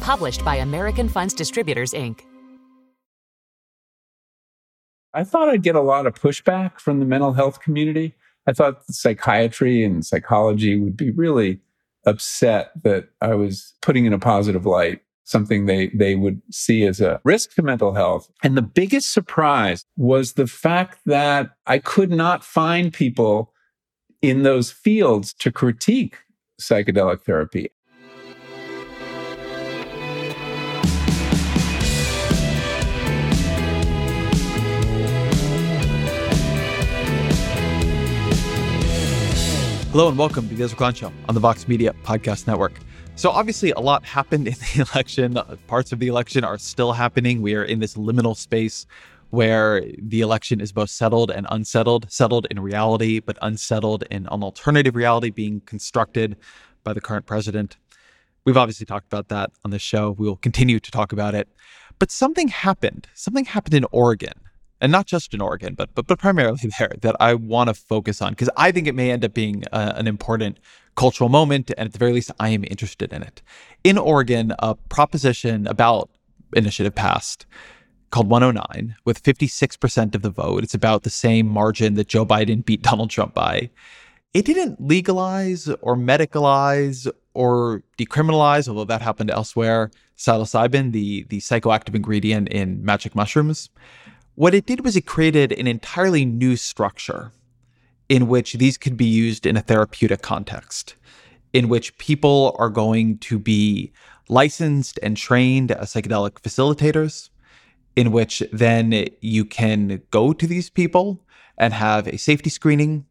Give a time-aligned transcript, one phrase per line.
[0.00, 2.20] Published by American Funds Distributors, Inc.
[5.12, 8.14] I thought I'd get a lot of pushback from the mental health community.
[8.46, 11.60] I thought psychiatry and psychology would be really
[12.06, 17.00] upset that I was putting in a positive light something they, they would see as
[17.00, 18.30] a risk to mental health.
[18.42, 23.52] And the biggest surprise was the fact that I could not find people
[24.22, 26.16] in those fields to critique
[26.60, 27.70] psychedelic therapy.
[39.92, 42.74] Hello and welcome to the Ezra Klein Show on the Vox Media Podcast Network.
[43.16, 45.36] So, obviously, a lot happened in the election.
[45.66, 47.42] Parts of the election are still happening.
[47.42, 48.86] We are in this liminal space
[49.30, 54.44] where the election is both settled and unsettled, settled in reality, but unsettled in an
[54.44, 56.36] alternative reality being constructed
[56.84, 57.76] by the current president.
[58.44, 60.12] We've obviously talked about that on this show.
[60.12, 61.48] We will continue to talk about it.
[61.98, 63.08] But something happened.
[63.14, 64.34] Something happened in Oregon
[64.80, 68.22] and not just in Oregon, but but, but primarily there that I want to focus
[68.22, 70.58] on because I think it may end up being a, an important
[70.96, 73.42] cultural moment, and at the very least, I am interested in it.
[73.84, 76.10] In Oregon, a proposition about
[76.54, 77.46] initiative passed
[78.10, 80.64] called 109 with 56% of the vote.
[80.64, 83.70] It's about the same margin that Joe Biden beat Donald Trump by.
[84.34, 91.94] It didn't legalize or medicalize or decriminalize, although that happened elsewhere, psilocybin, the, the psychoactive
[91.94, 93.70] ingredient in magic mushrooms.
[94.34, 97.32] What it did was it created an entirely new structure
[98.08, 100.94] in which these could be used in a therapeutic context,
[101.52, 103.92] in which people are going to be
[104.28, 107.30] licensed and trained as psychedelic facilitators,
[107.96, 111.20] in which then you can go to these people
[111.58, 113.04] and have a safety screening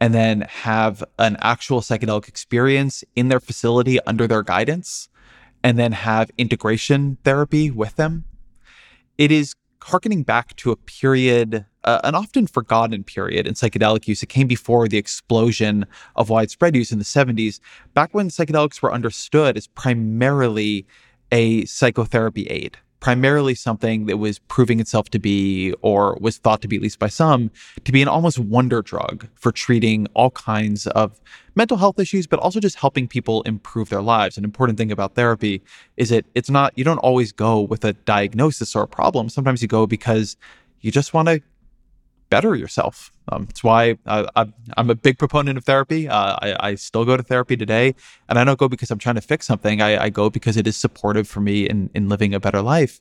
[0.00, 5.08] and then have an actual psychedelic experience in their facility under their guidance
[5.62, 8.24] and then have integration therapy with them.
[9.18, 14.22] It is harkening back to a period, uh, an often forgotten period in psychedelic use.
[14.22, 17.60] It came before the explosion of widespread use in the 70s,
[17.94, 20.86] back when psychedelics were understood as primarily
[21.30, 26.68] a psychotherapy aid primarily something that was proving itself to be, or was thought to
[26.68, 27.50] be, at least by some,
[27.84, 31.20] to be an almost wonder drug for treating all kinds of
[31.56, 34.38] mental health issues, but also just helping people improve their lives.
[34.38, 35.60] An important thing about therapy
[35.96, 39.28] is that it's not, you don't always go with a diagnosis or a problem.
[39.28, 40.36] Sometimes you go because
[40.80, 41.42] you just want to
[42.32, 43.12] better yourself.
[43.30, 44.46] Um, it's why I,
[44.78, 46.08] am a big proponent of therapy.
[46.08, 47.94] Uh, I, I, still go to therapy today,
[48.28, 49.82] and I don't go because I'm trying to fix something.
[49.82, 53.00] I, I go because it is supportive for me in in living a better life.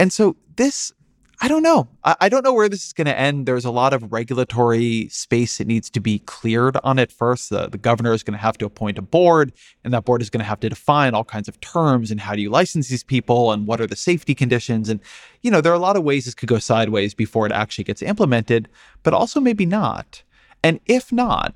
[0.00, 0.92] And so this
[1.40, 1.88] I don't know.
[2.04, 3.46] I, I, don't know where this is going to end.
[3.46, 7.50] There's a lot of regulatory space that needs to be cleared on it first.
[7.50, 9.52] The, the governor is going to have to appoint a board,
[9.82, 12.34] and that board is going to have to define all kinds of terms and how
[12.34, 14.88] do you license these people and what are the safety conditions.
[14.88, 15.00] And,
[15.42, 17.84] you know, there are a lot of ways this could go sideways before it actually
[17.84, 18.68] gets implemented,
[19.02, 20.22] but also maybe not.
[20.62, 21.54] And if not,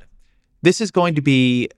[0.63, 1.69] this is going to be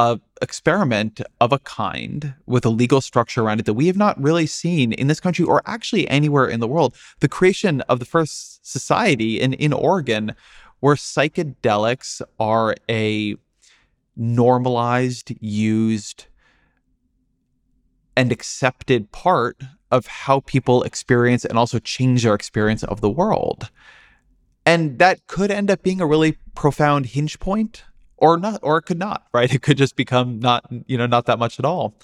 [0.00, 4.20] a experiment of a kind with a legal structure around it that we have not
[4.20, 6.94] really seen in this country or actually anywhere in the world.
[7.20, 10.34] The creation of the first society in, in Oregon
[10.80, 13.36] where psychedelics are a
[14.16, 16.24] normalized, used,
[18.16, 23.70] and accepted part of how people experience and also change their experience of the world.
[24.64, 27.84] And that could end up being a really profound hinge point
[28.20, 29.52] or not, or it could not, right?
[29.52, 31.94] It could just become not, you know, not that much at all.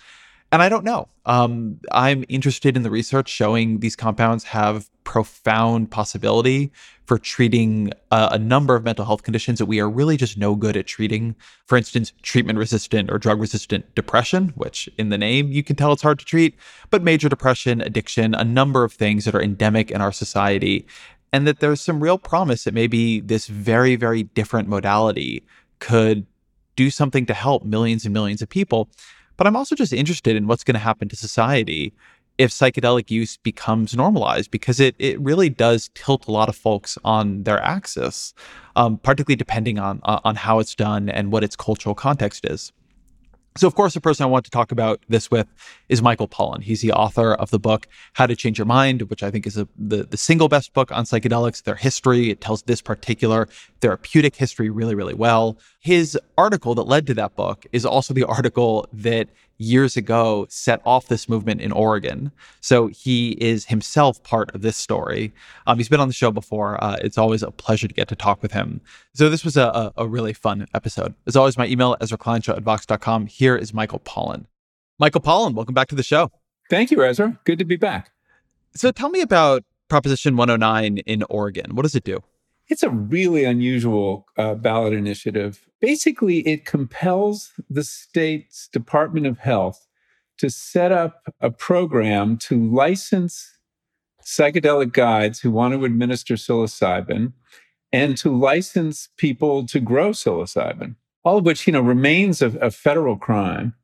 [0.53, 1.09] And I don't know.
[1.25, 6.71] Um, I'm interested in the research showing these compounds have profound possibility
[7.05, 10.55] for treating a, a, number of mental health conditions that we are really just no
[10.55, 11.35] good at treating.
[11.67, 15.93] For instance, treatment resistant or drug resistant depression, which in the name you can tell
[15.93, 16.57] it's hard to treat,
[16.91, 20.87] but major depression, addiction, a number of things that are endemic in our society.
[21.33, 25.45] And that there's some real promise that maybe this very, very different modality
[25.79, 26.27] could
[26.77, 28.89] do something to help millions and millions of people.
[29.37, 31.93] But I'm also just interested in what's going to happen to society
[32.39, 36.99] if psychedelic use becomes normalized because it it really does tilt a lot of folks
[37.05, 38.35] on their axis,
[38.77, 42.73] um, particularly depending on on how it's done and what its cultural context is.
[43.57, 45.47] So, of course, the person I want to talk about this with
[45.89, 46.63] is Michael Pollan.
[46.63, 49.57] He's the author of the book How to Change Your Mind, which I think is
[49.57, 52.31] a, the, the single best book on psychedelics, their history.
[52.31, 53.49] It tells this particular
[53.81, 55.59] therapeutic history really, really well.
[55.87, 59.29] His article that led to that book is also the article that
[59.59, 62.33] years ago set off this movement in Oregon.
[62.61, 65.33] So he is himself part of this story.
[65.65, 66.83] Um, he's been on the show before.
[66.83, 68.81] Uh, it's always a pleasure to get to talk with him.
[69.15, 71.15] So this was a, a, really fun episode.
[71.25, 73.27] As always, my email, EzraKleinShow at Vox.com.
[73.27, 74.47] Here is Michael Pollan.
[74.99, 76.33] Michael Pollan, welcome back to the show.
[76.69, 77.39] Thank you, Ezra.
[77.45, 78.11] Good to be back.
[78.75, 81.77] So tell me about Proposition 109 in Oregon.
[81.77, 82.25] What does it do?
[82.69, 85.67] It's a really unusual uh, ballot initiative.
[85.81, 89.87] Basically, it compels the state's Department of Health
[90.39, 93.57] to set up a program to license
[94.25, 97.33] psychedelic guides who want to administer psilocybin
[97.93, 102.71] and to license people to grow psilocybin, all of which, you know, remains a, a
[102.71, 103.75] federal crime.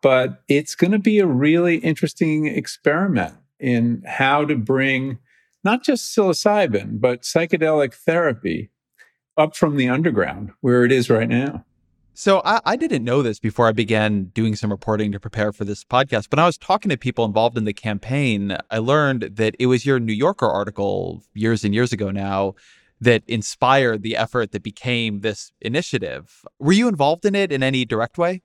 [0.00, 5.18] But it's going to be a really interesting experiment in how to bring
[5.68, 8.70] not just psilocybin, but psychedelic therapy
[9.36, 11.62] up from the underground where it is right now.
[12.14, 15.66] So I, I, didn't know this before I began doing some reporting to prepare for
[15.66, 16.30] this podcast.
[16.30, 18.56] But I was talking to people involved in the campaign.
[18.70, 22.54] I learned that it was your New Yorker article years and years ago now
[22.98, 26.46] that inspired the effort that became this initiative.
[26.58, 28.42] Were you involved in it in any direct way?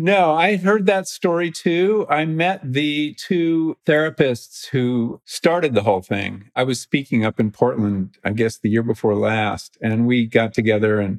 [0.00, 2.06] No, I heard that story too.
[2.08, 6.50] I met the two therapists who started the whole thing.
[6.54, 10.54] I was speaking up in Portland, I guess the year before last, and we got
[10.54, 11.18] together and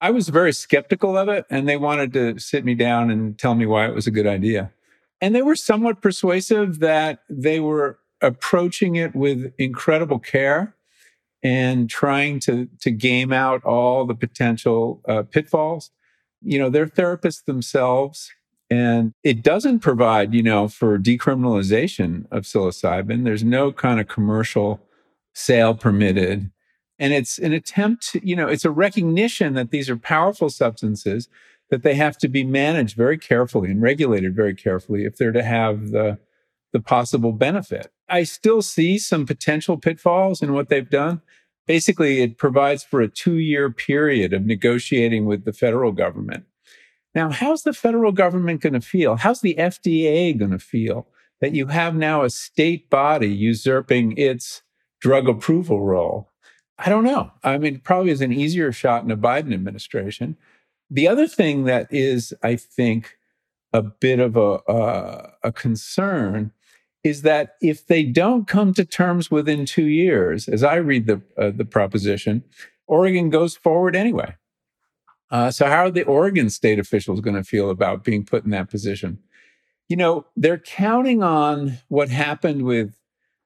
[0.00, 1.44] I was very skeptical of it.
[1.48, 4.26] And they wanted to sit me down and tell me why it was a good
[4.26, 4.72] idea.
[5.20, 10.76] And they were somewhat persuasive that they were approaching it with incredible care
[11.42, 15.90] and trying to, to game out all the potential uh, pitfalls
[16.44, 18.30] you know, they're therapists themselves.
[18.70, 23.24] And it doesn't provide, you know, for decriminalization of psilocybin.
[23.24, 24.80] There's no kind of commercial
[25.34, 26.50] sale permitted.
[26.98, 31.28] And it's an attempt to, you know, it's a recognition that these are powerful substances
[31.70, 35.42] that they have to be managed very carefully and regulated very carefully if they're to
[35.42, 36.18] have the,
[36.72, 37.90] the possible benefit.
[38.08, 41.22] I still see some potential pitfalls in what they've done,
[41.66, 46.44] basically it provides for a two year period of negotiating with the federal government.
[47.14, 49.16] Now, how's the federal government going to feel?
[49.16, 51.06] How's the FDA going to feel
[51.40, 54.62] that you have now a state body usurping its
[55.00, 56.30] drug approval role?
[56.78, 57.30] I don't know.
[57.44, 60.36] I mean, probably is an easier shot in a Biden administration.
[60.90, 63.16] The other thing that is, I think,
[63.72, 66.52] a bit of a, uh, a concern
[67.04, 71.20] is that if they don't come to terms within two years, as I read the
[71.38, 72.42] uh, the proposition,
[72.86, 74.34] Oregon goes forward anyway.
[75.30, 78.50] Uh, so how are the Oregon state officials going to feel about being put in
[78.50, 79.18] that position?
[79.88, 82.94] You know, they're counting on what happened with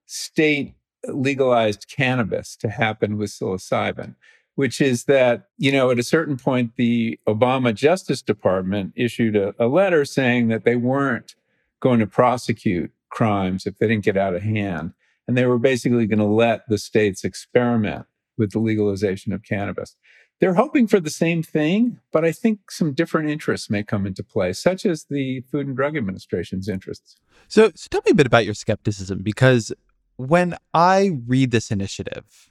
[0.07, 0.75] state
[1.07, 4.15] legalized cannabis to happen with psilocybin,
[4.55, 9.55] which is that, you know, at a certain point, the Obama Justice Department issued a,
[9.59, 11.35] a letter saying that they weren't
[11.81, 14.93] going to prosecute crimes if they didn't get out of hand.
[15.27, 18.07] And they were basically going to let the states experiment
[18.39, 19.97] with the legalization of cannabis.
[20.41, 24.23] They're hoping for the same thing, but I think some different interests may come into
[24.23, 27.17] play, such as the Food and Drug Administration's interests.
[27.49, 29.73] So, so tell me a bit about your skepticism, because
[30.17, 32.51] when I read this initiative,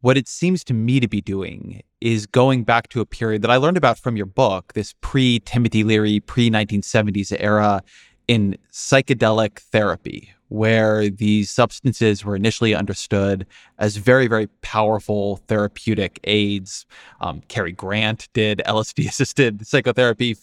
[0.00, 3.50] what it seems to me to be doing is going back to a period that
[3.50, 7.82] I learned about from your book, this pre Timothy Leary, pre 1970s era
[8.28, 13.46] in psychedelic therapy, where these substances were initially understood
[13.78, 16.86] as very, very powerful therapeutic aids.
[17.20, 20.34] Um, Cary Grant did LSD assisted psychotherapy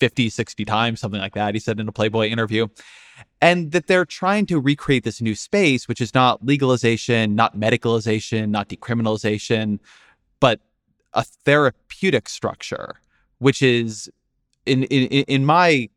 [0.00, 2.68] 50, 60 times, something like that, he said in a Playboy interview.
[3.40, 8.48] And that they're trying to recreate this new space, which is not legalization, not medicalization,
[8.48, 9.78] not decriminalization,
[10.40, 10.60] but
[11.12, 13.00] a therapeutic structure,
[13.38, 14.10] which is
[14.66, 15.88] in, in, in my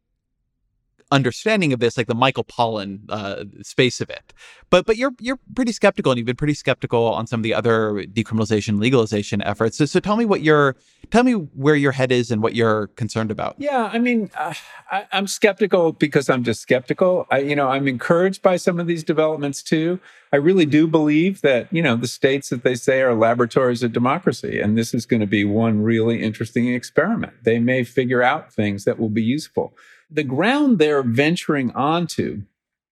[1.12, 4.34] understanding of this, like the Michael Pollan uh, space of it.
[4.70, 7.54] But but you're you're pretty skeptical, and you've been pretty skeptical on some of the
[7.54, 9.78] other decriminalization, legalization efforts.
[9.78, 10.76] So, so tell me what your
[11.10, 13.56] tell me where your head is and what you're concerned about.
[13.58, 14.54] Yeah, I mean, uh,
[14.92, 17.28] I, am skeptical because I'm just skeptical.
[17.32, 20.00] I, you know, I'm encouraged by some of these developments too.
[20.34, 23.94] I really do believe that you know the states that they say are laboratories of
[23.94, 27.34] democracy, and this is going to be one really interesting experiment.
[27.44, 29.74] They may figure out things that will be useful
[30.10, 32.44] the ground they're venturing onto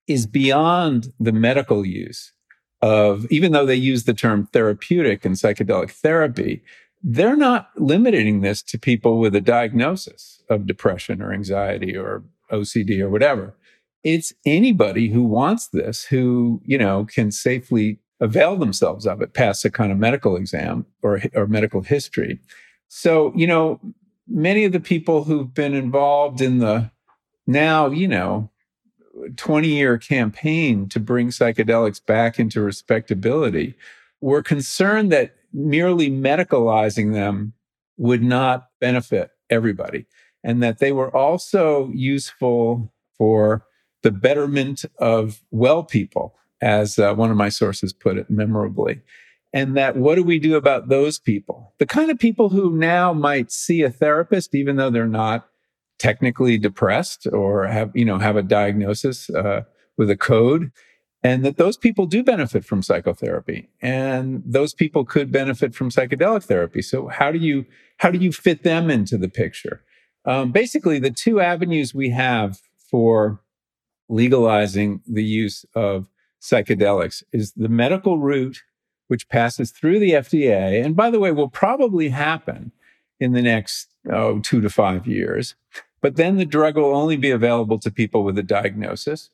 [0.07, 2.33] is beyond the medical use
[2.81, 6.61] of, even though they use the term therapeutic and psychedelic therapy,
[7.01, 12.99] they're not limiting this to people with a diagnosis of depression or anxiety or OCD
[12.99, 13.55] or whatever.
[14.03, 19.65] It's anybody who wants this who, you know, can safely avail themselves of it, pass
[19.65, 22.39] a kind of medical exam or, or medical history.
[22.87, 23.79] So, you know,
[24.27, 26.91] many of the people who've been involved in the
[27.47, 28.49] now, you know,
[29.37, 33.75] 20 year campaign to bring psychedelics back into respectability,
[34.21, 37.53] were concerned that merely medicalizing them
[37.97, 40.05] would not benefit everybody,
[40.43, 43.65] and that they were also useful for
[44.03, 49.01] the betterment of well people, as uh, one of my sources put it memorably.
[49.53, 51.73] And that what do we do about those people?
[51.77, 55.47] The kind of people who now might see a therapist, even though they're not
[55.99, 59.61] technically depressed or have you know have a diagnosis uh,
[59.97, 60.71] with a code
[61.25, 66.43] and that those people do benefit from psychotherapy and those people could benefit from psychedelic
[66.43, 66.83] therapy.
[66.83, 67.65] So how do you
[67.97, 69.83] how do you fit them into the picture?
[70.25, 72.59] Um, basically the two avenues we have
[72.91, 73.41] for
[74.07, 76.09] legalizing the use of
[76.39, 78.61] psychedelics is the medical route
[79.07, 82.71] which passes through the FDA and by the way will probably happen
[83.19, 85.55] in the next oh, two to five years
[86.05, 89.31] but then the drug will only be available to people with a diagnosis.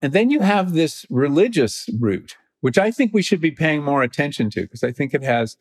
[0.00, 4.02] And then you have this religious route, which I think we should be paying more
[4.02, 5.58] attention to because I think it has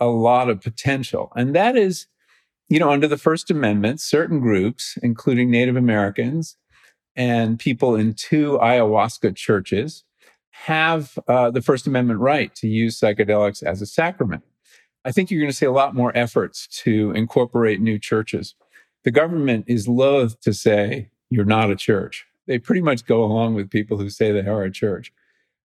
[0.00, 1.30] a lot of potential.
[1.36, 2.08] And that is,
[2.68, 6.56] you know, under the First Amendment, certain groups, including Native Americans
[7.14, 10.02] and people in two ayahuasca churches,
[10.50, 14.42] have uh, the First Amendment right to use psychedelics as a sacrament.
[15.04, 18.56] I think you're going to see a lot more efforts to incorporate new churches
[19.04, 22.26] the government is loath to say you're not a church.
[22.46, 25.12] They pretty much go along with people who say they are a church.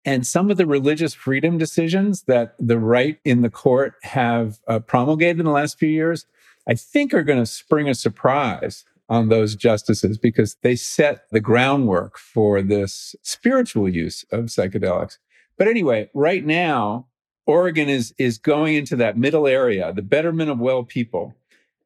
[0.04, 4.78] And some of the religious freedom decisions that the right in the court have uh,
[4.78, 6.24] promulgated in the last few years,
[6.66, 11.40] I think are going to spring a surprise on those justices because they set the
[11.40, 15.18] groundwork for this spiritual use of psychedelics.
[15.58, 17.08] But anyway, right now,
[17.44, 21.34] Oregon is, is going into that middle area, the betterment of well people,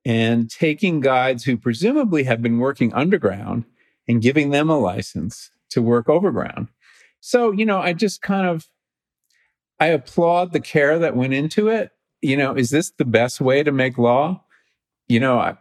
[0.05, 3.65] and taking guides who presumably have been working underground
[4.07, 6.69] and giving them a license to work overground.
[7.21, 8.69] So, you know, I just kind of
[9.81, 11.91] I applaud the care that went into it.
[12.23, 14.45] You know, is this the best way to make law?
[15.09, 15.57] You know, I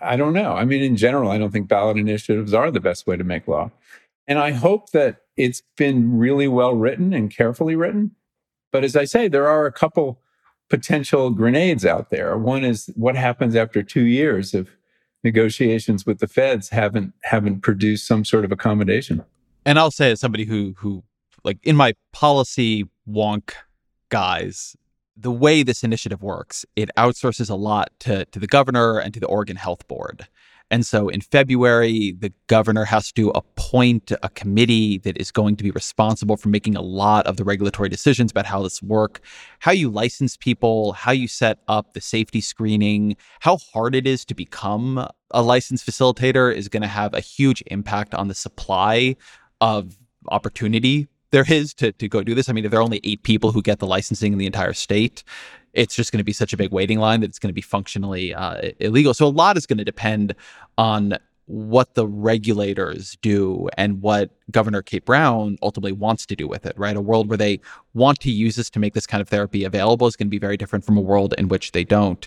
[0.00, 0.52] I don't know.
[0.52, 3.48] I mean, in general, I don't think ballot initiatives are the best way to make
[3.48, 3.70] law.
[4.26, 8.12] And I hope that it's been really well written and carefully written.
[8.72, 10.20] But as I say, there are a couple
[10.70, 12.36] potential grenades out there.
[12.36, 14.76] One is what happens after two years if
[15.22, 19.24] negotiations with the feds haven't haven't produced some sort of accommodation.
[19.64, 21.02] And I'll say as somebody who who
[21.42, 23.52] like in my policy wonk
[24.10, 24.76] guys,
[25.16, 29.20] the way this initiative works, it outsources a lot to to the governor and to
[29.20, 30.28] the Oregon Health Board.
[30.74, 35.62] And so in February, the governor has to appoint a committee that is going to
[35.62, 39.20] be responsible for making a lot of the regulatory decisions about how this work,
[39.60, 44.24] how you license people, how you set up the safety screening, how hard it is
[44.24, 49.14] to become a licensed facilitator is going to have a huge impact on the supply
[49.60, 49.96] of
[50.28, 52.48] opportunity there is to, to go do this.
[52.48, 54.72] I mean, if there are only eight people who get the licensing in the entire
[54.72, 55.24] state,
[55.74, 57.60] it's just going to be such a big waiting line that it's going to be
[57.60, 59.14] functionally uh, illegal.
[59.14, 60.34] So a lot is going to depend
[60.78, 66.64] on what the regulators do and what Governor Kate Brown ultimately wants to do with
[66.64, 66.96] it, right?
[66.96, 67.60] A world where they
[67.92, 70.38] want to use this to make this kind of therapy available is going to be
[70.38, 72.26] very different from a world in which they don't.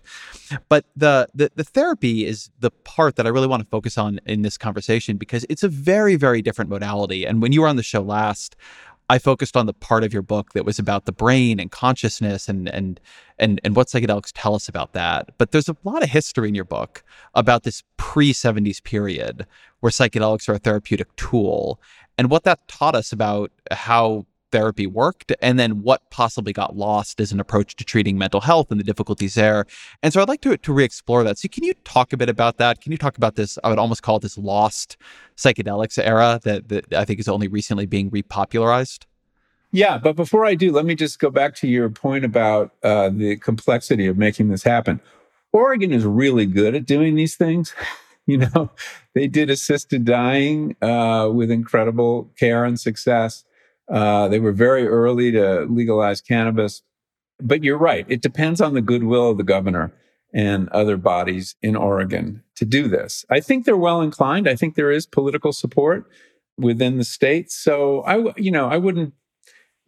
[0.70, 4.20] But the, the the therapy is the part that I really want to focus on
[4.25, 7.25] in this conversation because it's a very, very different modality.
[7.25, 8.56] And when you were on the show last,
[9.10, 12.50] I focused on the part of your book that was about the brain and consciousness
[12.50, 13.00] and and
[13.40, 15.30] and and what psychedelics tell us about that.
[15.38, 19.46] But there's a lot of history in your book about this pre-70s period
[19.80, 21.80] where psychedelics are a therapeutic tool
[22.18, 27.20] and what that taught us about how therapy worked and then what possibly got lost
[27.20, 29.66] as an approach to treating mental health and the difficulties there.
[30.01, 31.38] And so I'd like to, to re-explore that.
[31.38, 32.82] So can you talk a bit about that?
[32.82, 33.58] Can you talk about this?
[33.63, 34.98] I would almost call it this lost
[35.36, 39.06] psychedelics era that, that I think is only recently being repopularized.
[39.72, 43.10] Yeah, but before I do, let me just go back to your point about uh,
[43.10, 45.01] the complexity of making this happen.
[45.51, 47.74] Oregon is really good at doing these things.
[48.27, 48.70] you know,
[49.13, 53.44] they did assisted dying uh, with incredible care and success.
[53.89, 56.82] Uh, they were very early to legalize cannabis.
[57.39, 58.06] But you're right.
[58.10, 59.94] It depends on the goodwill of the governor
[60.34, 63.25] and other bodies in Oregon to do this.
[63.29, 64.50] I think they're well inclined.
[64.50, 66.10] I think there is political support
[66.58, 67.51] within the state.
[67.51, 69.13] So I, you know, I wouldn't,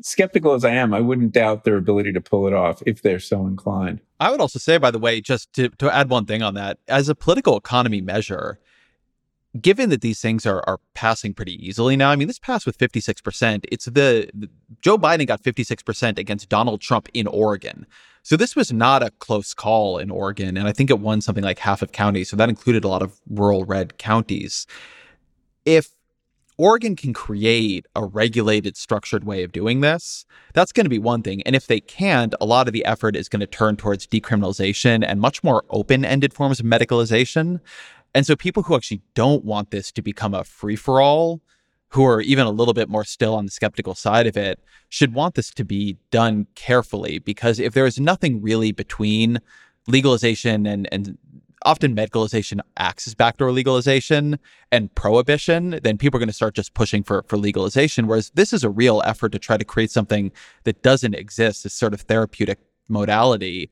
[0.01, 3.19] skeptical as I am, I wouldn't doubt their ability to pull it off if they're
[3.19, 3.99] so inclined.
[4.19, 6.77] I would also say, by the way, just to, to add one thing on that,
[6.87, 8.59] as a political economy measure,
[9.59, 12.77] given that these things are are passing pretty easily now, I mean, this passed with
[12.77, 13.65] 56%.
[13.71, 14.49] It's the, the,
[14.81, 17.85] Joe Biden got 56% against Donald Trump in Oregon.
[18.23, 20.57] So this was not a close call in Oregon.
[20.57, 22.29] And I think it won something like half of counties.
[22.29, 24.67] So that included a lot of rural red counties.
[25.65, 25.89] If
[26.59, 31.23] Oregon can create a regulated, structured way of doing this, that's going to be one
[31.23, 31.41] thing.
[31.43, 35.03] And if they can't, a lot of the effort is going to turn towards decriminalization
[35.07, 37.61] and much more open ended forms of medicalization.
[38.13, 41.41] And so people who actually don't want this to become a free for all,
[41.89, 45.13] who are even a little bit more still on the skeptical side of it, should
[45.13, 49.39] want this to be done carefully because if there is nothing really between
[49.87, 51.17] legalization and, and
[51.65, 54.39] often medicalization acts as backdoor legalization
[54.71, 58.07] and prohibition, then people are going to start just pushing for, for legalization.
[58.07, 60.31] Whereas this is a real effort to try to create something
[60.63, 63.69] that doesn't exist, this sort of therapeutic modality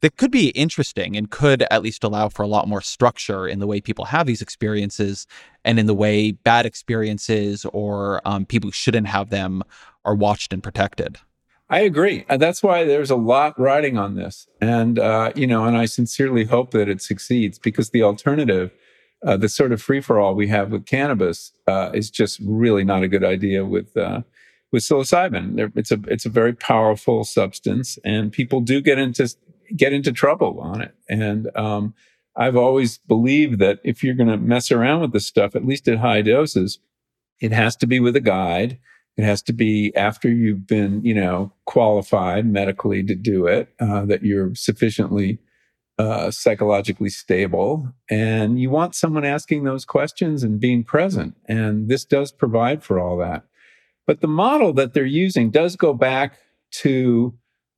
[0.00, 3.58] that could be interesting and could at least allow for a lot more structure in
[3.58, 5.26] the way people have these experiences
[5.64, 9.62] and in the way bad experiences or um, people who shouldn't have them
[10.04, 11.18] are watched and protected.
[11.68, 12.24] I agree.
[12.28, 14.48] And that's why there's a lot riding on this.
[14.60, 18.72] And, uh, you know, and I sincerely hope that it succeeds because the alternative,
[19.24, 22.82] uh, the sort of free for all we have with cannabis, uh, is just really
[22.82, 24.22] not a good idea with, uh,
[24.72, 25.70] with psilocybin.
[25.76, 29.28] It's a, it's a very powerful substance and people do get into
[29.76, 30.94] get into trouble on it.
[31.08, 31.94] And um,
[32.36, 35.88] I've always believed that if you're going to mess around with this stuff, at least
[35.88, 36.78] at high doses,
[37.40, 38.78] it has to be with a guide.
[39.16, 44.04] It has to be after you've been, you know, qualified medically to do it, uh,
[44.06, 45.38] that you're sufficiently
[45.98, 47.92] uh, psychologically stable.
[48.08, 51.36] And you want someone asking those questions and being present.
[51.46, 53.44] And this does provide for all that.
[54.06, 56.38] But the model that they're using does go back
[56.70, 57.34] to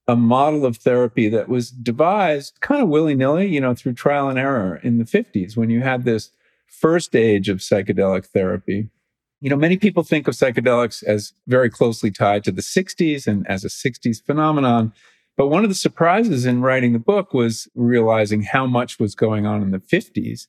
[0.08, 4.28] a model of therapy that was devised kind of willy nilly, you know, through trial
[4.28, 6.30] and error in the 50s when you had this
[6.66, 8.88] first age of psychedelic therapy.
[9.40, 13.46] You know, many people think of psychedelics as very closely tied to the 60s and
[13.48, 14.92] as a 60s phenomenon.
[15.36, 19.46] But one of the surprises in writing the book was realizing how much was going
[19.46, 20.46] on in the 50s.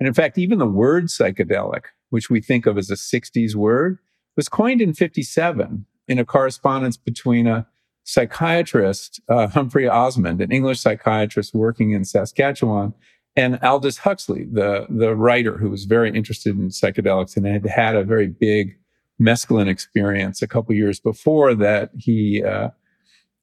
[0.00, 3.98] And in fact, even the word psychedelic, which we think of as a 60s word,
[4.36, 7.66] was coined in 57 in a correspondence between a
[8.04, 12.94] psychiatrist, uh, Humphrey Osmond, an English psychiatrist working in Saskatchewan,
[13.36, 17.96] and Aldous Huxley, the, the writer who was very interested in psychedelics and had had
[17.96, 18.78] a very big
[19.20, 22.68] mescaline experience a couple years before that he uh,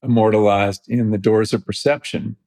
[0.04, 2.38] immortalized in The Doors of Perception.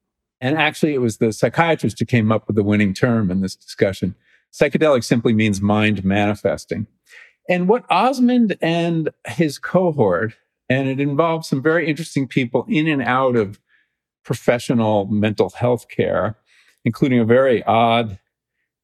[0.40, 3.57] And actually, it was the psychiatrist who came up with the winning term in this
[3.57, 4.14] discussion.
[4.53, 6.87] Psychedelic simply means mind manifesting.
[7.48, 10.35] And what Osmond and his cohort
[10.68, 13.61] and it involves some very interesting people in and out of
[14.24, 16.37] professional mental health care,
[16.85, 18.18] including a very odd,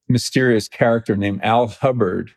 [0.07, 2.31] mysterious character named Al Hubbard,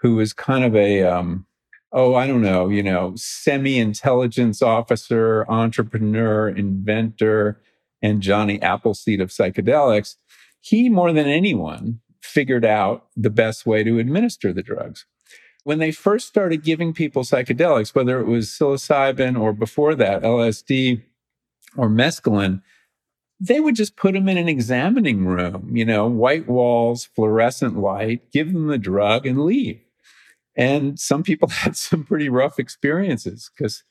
[0.00, 1.46] who is kind of a, um,
[1.92, 7.60] oh, I don't know, you know, semi intelligence officer, entrepreneur, inventor,
[8.02, 10.16] and Johnny Appleseed of psychedelics.
[10.60, 15.06] He, more than anyone, figured out the best way to administer the drugs
[15.64, 21.02] when they first started giving people psychedelics, whether it was psilocybin or before that, LSD
[21.76, 22.62] or mescaline,
[23.38, 28.30] they would just put them in an examining room, you know, white walls, fluorescent light,
[28.32, 29.80] give them the drug and leave.
[30.56, 33.82] And some people had some pretty rough experiences because,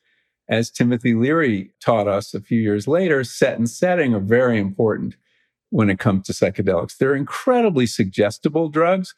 [0.47, 5.15] as Timothy Leary taught us a few years later, set and setting are very important
[5.69, 6.97] when it comes to psychedelics.
[6.97, 9.13] They're incredibly suggestible drugs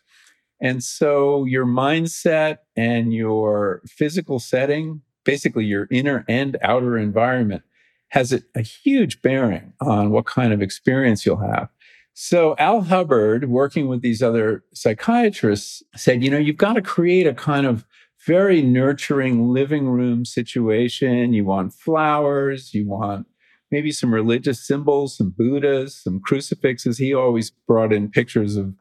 [0.61, 7.63] and so your mindset and your physical setting, basically your inner and outer environment,
[8.09, 11.69] has a, a, huge bearing on what kind of experience you'll have.
[12.13, 17.25] So Al Hubbard, working with these other psychiatrists, said, you know, you've got to create
[17.25, 17.85] a kind of
[18.27, 21.33] very nurturing living room situation.
[21.33, 23.27] You want flowers, you want
[23.71, 26.97] maybe some religious symbols, some Buddhas, some crucifixes.
[26.97, 28.75] He always brought in pictures of,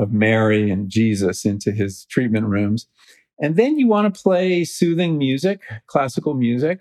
[0.00, 2.86] of Mary and Jesus into his treatment rooms.
[3.40, 6.80] And then you want to play soothing music, classical music,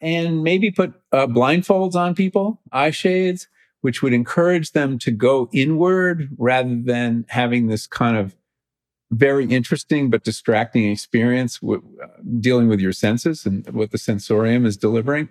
[0.00, 3.48] and maybe put uh, blindfolds on people, eye shades,
[3.82, 8.34] which would encourage them to go inward rather than having this kind of
[9.10, 12.06] very interesting but distracting experience w- uh,
[12.38, 15.28] dealing with your senses and what the sensorium is delivering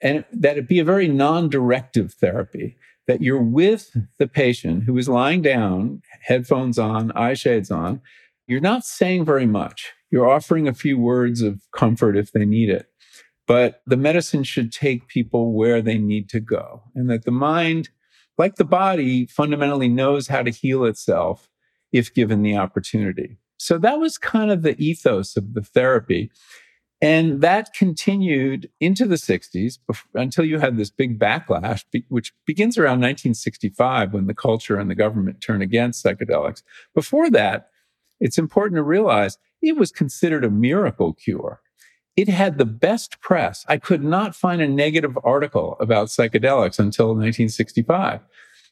[0.00, 2.76] and that it be a very non-directive therapy
[3.10, 8.00] that you're with the patient who is lying down headphones on eye shades on
[8.46, 9.92] you're not saying very much.
[10.12, 12.86] You're offering a few words of comfort if they need it.
[13.48, 17.88] But the medicine should take people where they need to go and that the mind
[18.38, 21.48] like the body fundamentally knows how to heal itself
[21.90, 23.38] if given the opportunity.
[23.56, 26.30] So that was kind of the ethos of the therapy
[27.02, 29.78] and that continued into the 60s
[30.14, 34.94] until you had this big backlash, which begins around 1965 when the culture and the
[34.94, 36.62] government turn against psychedelics.
[36.94, 37.70] Before that,
[38.20, 41.62] it's important to realize it was considered a miracle cure.
[42.16, 43.64] It had the best press.
[43.66, 48.20] I could not find a negative article about psychedelics until 1965.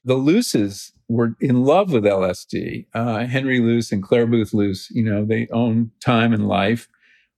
[0.04, 2.86] The Luces were in love with LSD.
[2.92, 6.88] Uh, Henry Luce and Clare Boothe Luce, you know, they own Time and Life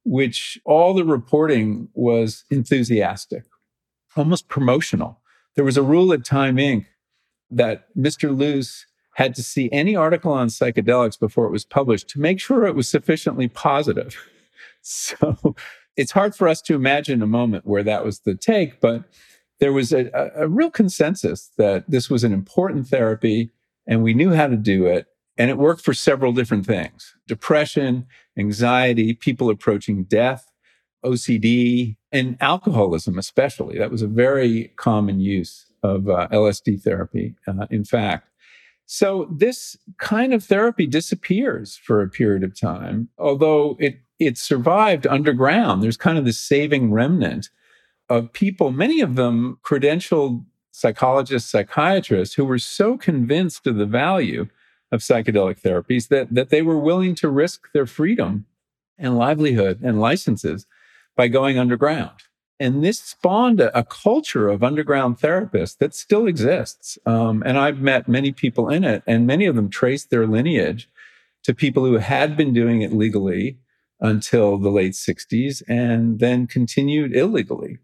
[0.04, 3.44] which all the reporting was enthusiastic,
[4.16, 5.20] almost promotional.
[5.56, 6.86] There was a rule at Time Inc.
[7.50, 8.36] that Mr.
[8.36, 12.64] Luce had to see any article on psychedelics before it was published to make sure
[12.64, 14.16] it was sufficiently positive.
[14.82, 15.54] So
[15.94, 19.04] it's hard for us to imagine a moment where that was the take, but
[19.58, 23.50] there was a, a, real consensus that this was an important therapy
[23.86, 25.06] and we knew how to do it.
[25.40, 28.04] And it worked for several different things depression,
[28.38, 30.52] anxiety, people approaching death,
[31.02, 33.78] OCD, and alcoholism, especially.
[33.78, 38.28] That was a very common use of uh, LSD therapy, uh, in fact.
[38.84, 45.06] So this kind of therapy disappears for a period of time, although it, it survived
[45.06, 45.82] underground.
[45.82, 47.48] There's kind of this saving remnant
[48.10, 54.46] of people, many of them credentialed psychologists, psychiatrists, who were so convinced of the value
[54.92, 58.46] of psychedelic therapies that, that they were willing to risk their freedom
[58.98, 60.66] and livelihood and licenses
[61.16, 62.10] by going underground.
[62.58, 66.98] And this spawned a, a culture of underground therapists that still exists.
[67.06, 70.88] Um, and I've met many people in it, and many of them trace their lineage
[71.44, 73.58] to people who had been doing it legally
[73.98, 77.78] until the late 60s and then continued illegally.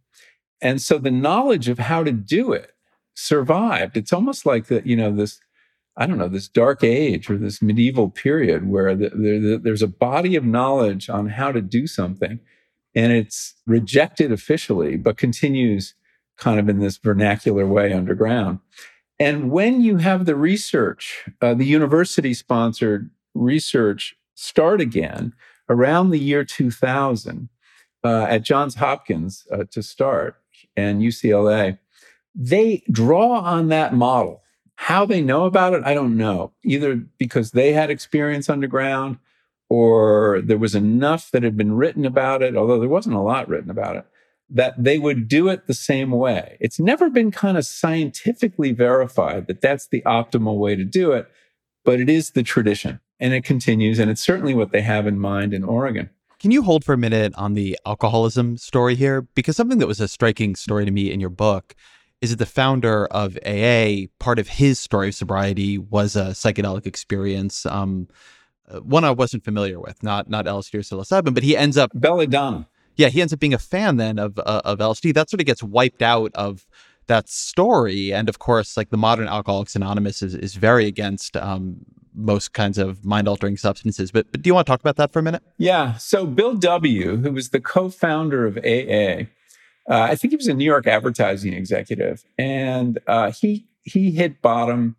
[0.61, 2.73] And so the knowledge of how to do it
[3.15, 3.97] survived.
[3.97, 5.41] It's almost like that, you know, this
[5.97, 9.89] I don't know, this dark age or this medieval period where the, the, there's a
[9.89, 12.39] body of knowledge on how to do something
[12.95, 15.95] and it's rejected officially, but continues
[16.39, 18.59] kind of in this vernacular way underground.
[19.19, 25.35] And when you have the research, uh, the university sponsored research start again
[25.69, 27.49] around the year 2000
[28.05, 30.37] uh, at Johns Hopkins uh, to start
[30.77, 31.79] and UCLA,
[32.35, 34.43] they draw on that model
[34.77, 36.53] how they know about it, I don't know.
[36.65, 39.19] Either because they had experience underground
[39.69, 43.49] or there was enough that had been written about it, although there wasn't a lot
[43.49, 44.07] written about it,
[44.49, 46.57] that they would do it the same way.
[46.61, 51.27] It's never been kind of scientifically verified that that's the optimal way to do it,
[51.85, 53.99] but it is the tradition and it continues.
[53.99, 56.11] And it's certainly what they have in mind in Oregon.
[56.39, 59.23] Can you hold for a minute on the alcoholism story here?
[59.23, 61.75] Because something that was a striking story to me in your book
[62.21, 66.87] is that the founder of AA, part of his story of sobriety was a psychedelic
[66.87, 67.67] experience.
[67.67, 68.09] Um,
[68.69, 71.91] uh, one I wasn't familiar with, not not LSD or psilocybin, but he ends up
[71.95, 72.69] belladonna.
[72.97, 75.15] Yeah, he ends up being a fan then of uh, of LSD.
[75.15, 76.67] That sort of gets wiped out of
[77.07, 81.85] that story, and of course, like the modern Alcoholics Anonymous is is very against um,
[82.17, 84.11] most kinds of mind altering substances.
[84.11, 85.43] But, but do you want to talk about that for a minute?
[85.59, 85.97] Yeah.
[85.99, 89.29] So Bill W., who was the co-founder of AA,
[89.89, 94.43] uh, I think he was a New York advertising executive, and uh, he he hit
[94.43, 94.97] bottom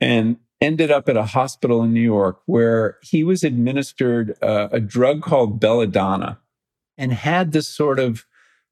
[0.00, 4.80] and ended up at a hospital in New York where he was administered uh, a
[4.80, 6.38] drug called belladonna,
[6.96, 8.24] and had this sort of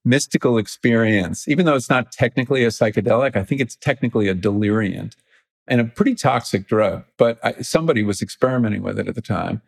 [0.05, 1.47] mystical experience.
[1.47, 5.17] Even though it's not technically a psychedelic, I think it's technically a deliriant
[5.69, 7.05] and a pretty toxic drug.
[7.19, 9.61] But I, somebody was experimenting with it at the time,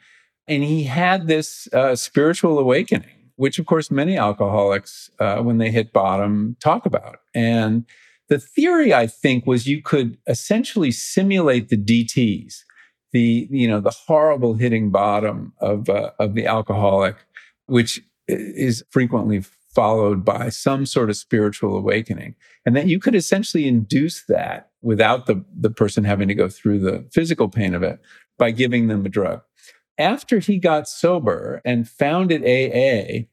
[0.48, 5.70] and he had this uh, spiritual awakening which of course many alcoholics, uh, when they
[5.70, 7.18] hit bottom, talk about.
[7.34, 7.84] And
[8.28, 12.54] the theory, I think, was you could essentially simulate the DTs,
[13.12, 17.16] the you know the horrible hitting bottom of uh, of the alcoholic,
[17.66, 19.44] which is frequently
[19.74, 22.34] followed by some sort of spiritual awakening.
[22.64, 26.78] And that you could essentially induce that without the, the person having to go through
[26.78, 28.00] the physical pain of it
[28.38, 29.42] by giving them a drug.
[29.98, 33.26] After he got sober and founded AA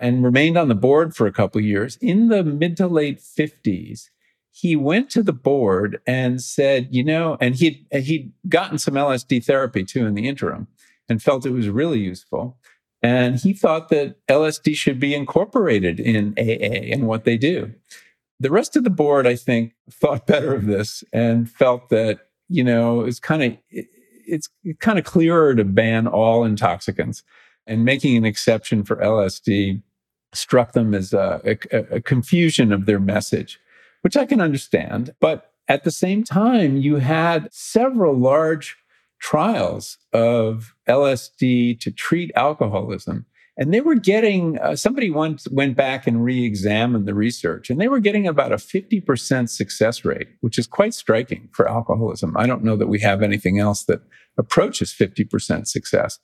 [0.00, 4.10] and remained on the board for a couple years, in the mid to late 50s,
[4.50, 9.44] he went to the board and said, you know, and he'd, he'd gotten some LSD
[9.44, 10.66] therapy too in the interim
[11.08, 12.58] and felt it was really useful.
[13.00, 17.72] And he thought that LSD should be incorporated in AA and what they do.
[18.40, 22.64] The rest of the board, I think, thought better of this and felt that, you
[22.64, 23.84] know, it's kind of
[24.28, 24.48] it's
[24.80, 27.22] kind of clearer to ban all intoxicants.
[27.66, 29.82] And making an exception for LSD
[30.32, 33.60] struck them as a, a, a confusion of their message,
[34.00, 35.14] which I can understand.
[35.20, 38.76] But at the same time, you had several large
[39.20, 43.26] trials of LSD to treat alcoholism.
[43.58, 47.80] And they were getting, uh, somebody once went back and re examined the research, and
[47.80, 52.36] they were getting about a 50% success rate, which is quite striking for alcoholism.
[52.36, 54.00] I don't know that we have anything else that
[54.38, 56.20] approaches 50% success.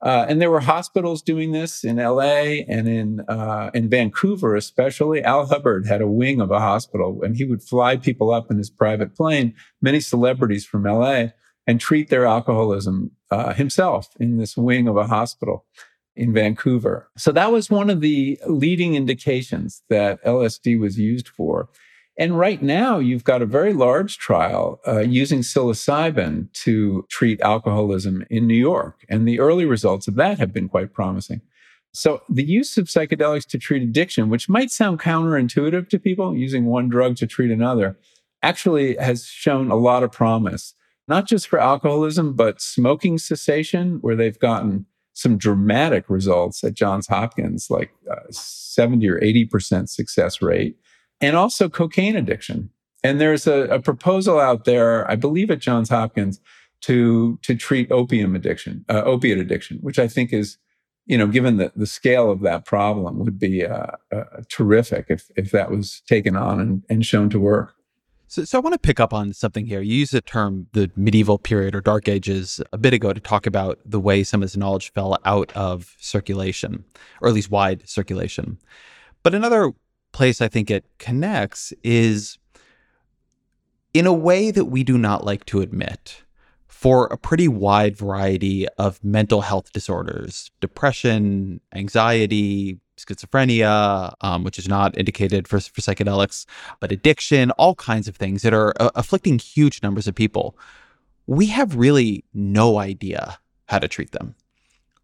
[0.00, 5.24] Uh, and there were hospitals doing this in LA and in uh, in Vancouver, especially.
[5.24, 8.58] Al Hubbard had a wing of a hospital, and he would fly people up in
[8.58, 11.28] his private plane, many celebrities from LA,
[11.66, 15.64] and treat their alcoholism uh, himself in this wing of a hospital
[16.16, 17.08] in Vancouver.
[17.16, 21.68] So that was one of the leading indications that LSD was used for.
[22.18, 28.24] And right now, you've got a very large trial uh, using psilocybin to treat alcoholism
[28.30, 29.04] in New York.
[29.10, 31.42] And the early results of that have been quite promising.
[31.92, 36.66] So, the use of psychedelics to treat addiction, which might sound counterintuitive to people, using
[36.66, 37.98] one drug to treat another,
[38.42, 40.74] actually has shown a lot of promise
[41.08, 47.06] not just for alcoholism, but smoking cessation, where they've gotten some dramatic results at Johns
[47.06, 50.76] Hopkins, like uh, 70 or 80% success rate,
[51.22, 52.68] and also cocaine addiction.
[53.02, 56.38] And there's a, a, proposal out there, I believe at Johns Hopkins,
[56.82, 60.58] to, to treat opium addiction, uh, opiate addiction, which I think is,
[61.06, 65.30] you know, given the, the scale of that problem, would be uh, uh terrific if,
[65.34, 67.75] if that was taken on and, and shown to work.
[68.28, 69.80] So, so I want to pick up on something here.
[69.80, 73.46] You used the term the medieval period or dark ages a bit ago to talk
[73.46, 76.84] about the way some of this knowledge fell out of circulation,
[77.20, 78.58] or at least wide circulation.
[79.22, 79.72] But another
[80.12, 82.38] place I think it connects is
[83.94, 86.22] in a way that we do not like to admit
[86.66, 94.68] for a pretty wide variety of mental health disorders depression, anxiety, schizophrenia, um, which is
[94.68, 96.46] not indicated for, for psychedelics,
[96.80, 100.56] but addiction, all kinds of things that are uh, afflicting huge numbers of people.
[101.26, 104.34] We have really no idea how to treat them.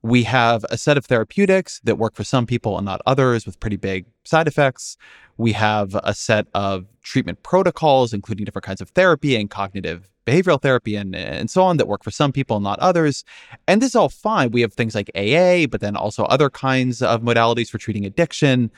[0.03, 3.61] We have a set of therapeutics that work for some people and not others with
[3.61, 4.97] pretty big side effects.
[5.37, 10.61] We have a set of treatment protocols, including different kinds of therapy and cognitive behavioral
[10.61, 13.25] therapy and, and so on that work for some people and not others.
[13.67, 14.51] And this is all fine.
[14.51, 18.71] We have things like AA, but then also other kinds of modalities for treating addiction.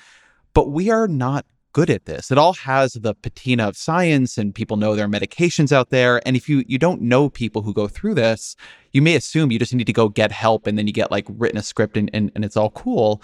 [0.53, 2.31] But we are not good at this.
[2.31, 6.27] It all has the patina of science and people know there are medications out there.
[6.27, 8.57] And if you you don't know people who go through this,
[8.93, 11.27] you may assume you just need to go get help and then you get like
[11.29, 13.21] written a script and, and, and it's all cool.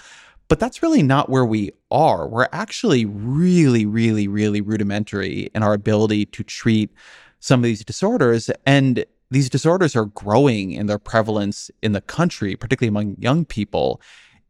[0.49, 2.29] But that's really not where we are.
[2.29, 6.91] We're actually really, really, really rudimentary in our ability to treat
[7.39, 8.51] some of these disorders.
[8.67, 14.01] And these disorders are growing in their prevalence in the country, particularly among young people,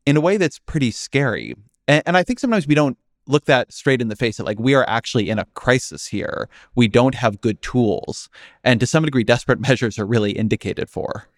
[0.07, 1.55] in a way that's pretty scary.
[1.87, 2.97] And, and I think sometimes we don't
[3.31, 6.49] look that straight in the face that like we are actually in a crisis here.
[6.75, 8.29] We don't have good tools.
[8.65, 11.29] And to some degree, desperate measures are really indicated for.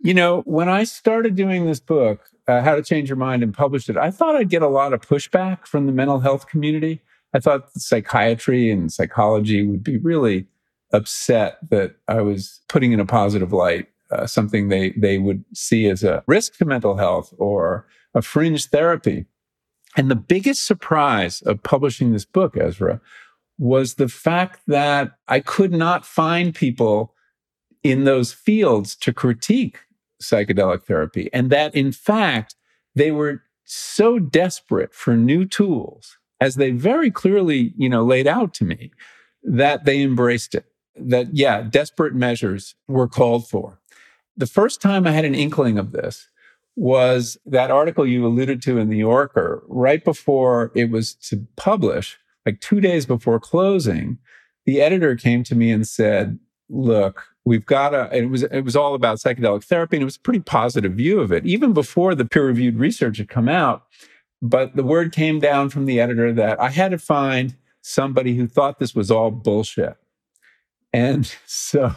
[0.00, 3.54] You know, when I started doing this book, uh, How to Change Your Mind, and
[3.54, 7.00] published it, I thought I'd get a lot of pushback from the mental health community.
[7.32, 10.48] I thought psychiatry and psychology would be really
[10.92, 15.88] upset that I was putting in a positive light uh, something they they would see
[15.88, 19.24] as a risk to mental health or a fringe therapy.
[19.96, 23.00] And the biggest surprise of publishing this book, Ezra,
[23.58, 27.14] was the fact that I could not find people
[27.82, 29.80] in those fields to critique
[30.22, 31.28] psychedelic therapy.
[31.32, 32.54] And that in fact,
[32.94, 38.54] they were so desperate for new tools, as they very clearly, you know, laid out
[38.54, 38.92] to me,
[39.42, 40.66] that they embraced it.
[40.94, 43.80] That, yeah, desperate measures were called for.
[44.36, 46.28] The first time I had an inkling of this
[46.76, 52.18] was that article you alluded to in the Yorker, right before it was to publish,
[52.46, 54.18] like two days before closing,
[54.64, 58.76] the editor came to me and said, Look, We've got a, it was, it was
[58.76, 62.14] all about psychedelic therapy and it was a pretty positive view of it, even before
[62.14, 63.84] the peer reviewed research had come out.
[64.40, 68.46] But the word came down from the editor that I had to find somebody who
[68.46, 69.96] thought this was all bullshit.
[70.92, 71.92] And so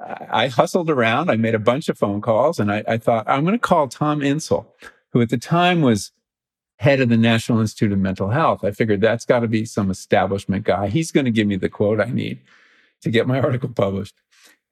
[0.00, 1.30] I hustled around.
[1.30, 3.88] I made a bunch of phone calls and I, I thought, I'm going to call
[3.88, 4.66] Tom Insel,
[5.12, 6.12] who at the time was
[6.78, 8.62] head of the National Institute of Mental Health.
[8.62, 10.88] I figured that's got to be some establishment guy.
[10.88, 12.40] He's going to give me the quote I need
[13.02, 14.14] to get my article published.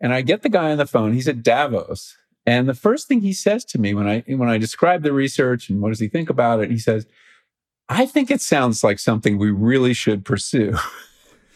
[0.01, 1.13] And I get the guy on the phone.
[1.13, 2.17] He's at Davos.
[2.45, 5.69] And the first thing he says to me when I when I describe the research
[5.69, 7.07] and what does he think about it, he says,
[7.89, 10.77] "I think it sounds like something we really should pursue."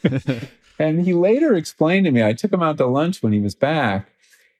[0.80, 3.54] and he later explained to me, I took him out to lunch when he was
[3.54, 4.08] back.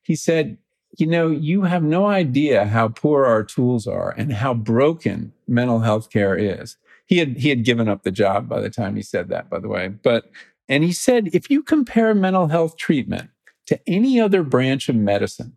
[0.03, 0.59] He said,
[0.99, 5.81] "You know, you have no idea how poor our tools are and how broken mental
[5.81, 9.03] health care is." He had he had given up the job by the time he
[9.03, 9.89] said that, by the way.
[9.89, 10.31] But
[10.71, 13.31] and he said, if you compare mental health treatment
[13.67, 15.57] to any other branch of medicine,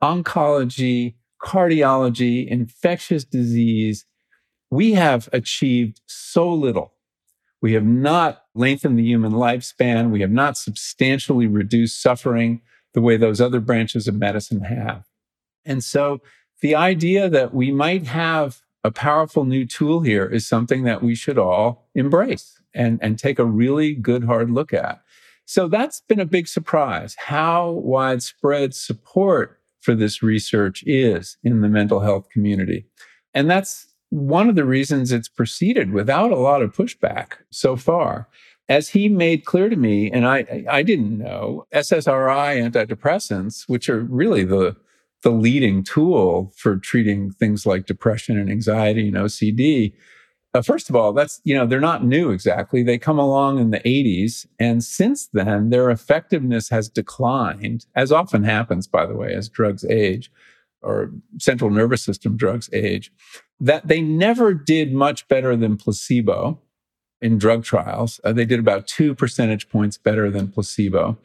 [0.00, 4.04] oncology, cardiology, infectious disease,
[4.70, 6.92] we have achieved so little.
[7.62, 10.10] We have not lengthened the human lifespan.
[10.10, 12.60] We have not substantially reduced suffering
[12.94, 15.04] the way those other branches of medicine have.
[15.64, 16.20] And so
[16.60, 21.14] the idea that we might have a powerful new tool here is something that we
[21.14, 25.00] should all embrace and, and take a really good hard look at.
[25.44, 31.68] So that's been a big surprise how widespread support for this research is in the
[31.68, 32.86] mental health community.
[33.34, 38.28] And that's one of the reasons it's proceeded without a lot of pushback so far.
[38.68, 44.00] As he made clear to me, and I, I didn't know, SSRI antidepressants, which are
[44.00, 44.74] really the,
[45.22, 49.92] the leading tool for treating things like depression and anxiety and OCD,
[50.56, 52.82] uh, first of all, that's, you know, they're not new exactly.
[52.82, 54.46] They come along in the 80s.
[54.58, 59.84] And since then, their effectiveness has declined, as often happens, by the way, as drugs
[59.84, 60.32] age
[60.86, 63.12] or central nervous system drugs age,
[63.60, 66.60] that they never did much better than placebo
[67.20, 68.20] in drug trials.
[68.24, 71.18] Uh, they did about two percentage points better than placebo.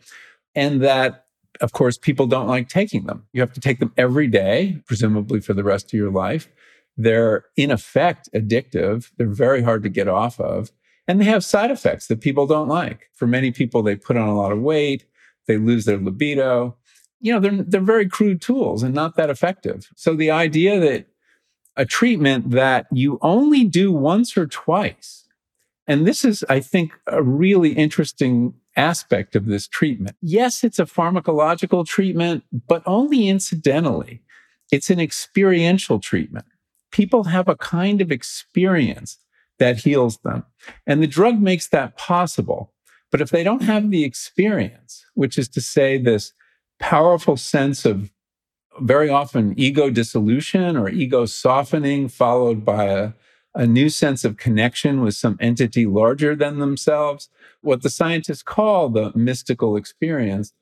[0.56, 1.26] And that,
[1.62, 3.26] of course, people don't like taking them.
[3.34, 6.50] You have to take them every day, presumably for the rest of your life.
[6.98, 9.12] They're in effect addictive.
[9.18, 10.72] They're very hard to get off of.
[11.08, 13.10] And they have side effects that people don't like.
[13.14, 15.06] For many people, they put on a lot of weight,
[15.48, 16.78] they lose their libido.
[17.22, 19.90] You know, they're, they're very crude tools and not that effective.
[19.96, 21.08] So the idea that
[21.78, 25.28] a treatment that you only do once or twice,
[25.88, 30.16] and this is, I think, a really interesting aspect of this treatment.
[30.22, 34.22] Yes, it's a pharmacological treatment, but only incidentally.
[34.72, 36.46] It's an experiential treatment
[36.92, 39.18] people have a kind of experience
[39.60, 40.44] that heals them.
[40.86, 42.74] And the drug makes that possible.
[43.12, 46.34] But if they don't have the experience, which is to say, this
[46.82, 48.12] powerful sense of
[48.82, 53.14] very often ego dissolution or ego softening, followed by a,
[53.54, 57.30] a new sense of connection with some entity larger than themselves,
[57.62, 60.54] what the scientists call the mystical experience,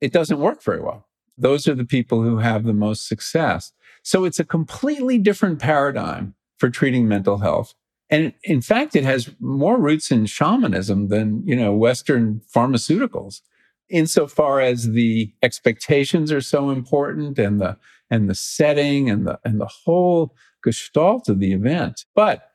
[0.00, 1.06] it doesn't work very well.
[1.38, 3.72] Those are the people who have the most success.
[4.02, 7.74] So it's a completely different paradigm for treating mental health.
[8.08, 13.42] And in fact, it has more roots in shamanism than, you know, Western pharmaceuticals
[13.88, 17.76] insofar as the expectations are so important and the
[18.10, 22.04] and the setting and the and the whole gestalt of the event.
[22.14, 22.50] But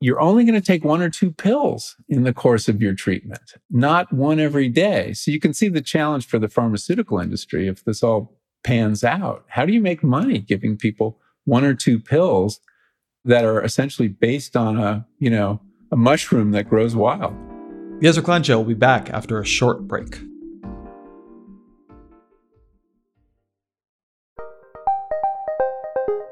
[0.00, 3.54] you're only going to take one or two pills in the course of your treatment,
[3.70, 5.12] not one every day.
[5.12, 9.44] So you can see the challenge for the pharmaceutical industry if this all pans out.
[9.46, 12.58] How do you make money giving people one or two pills
[13.24, 15.60] that are essentially based on a, you know,
[15.92, 17.34] a mushroom that grows wild?
[18.02, 20.18] Ezra Klein will be back after a short break.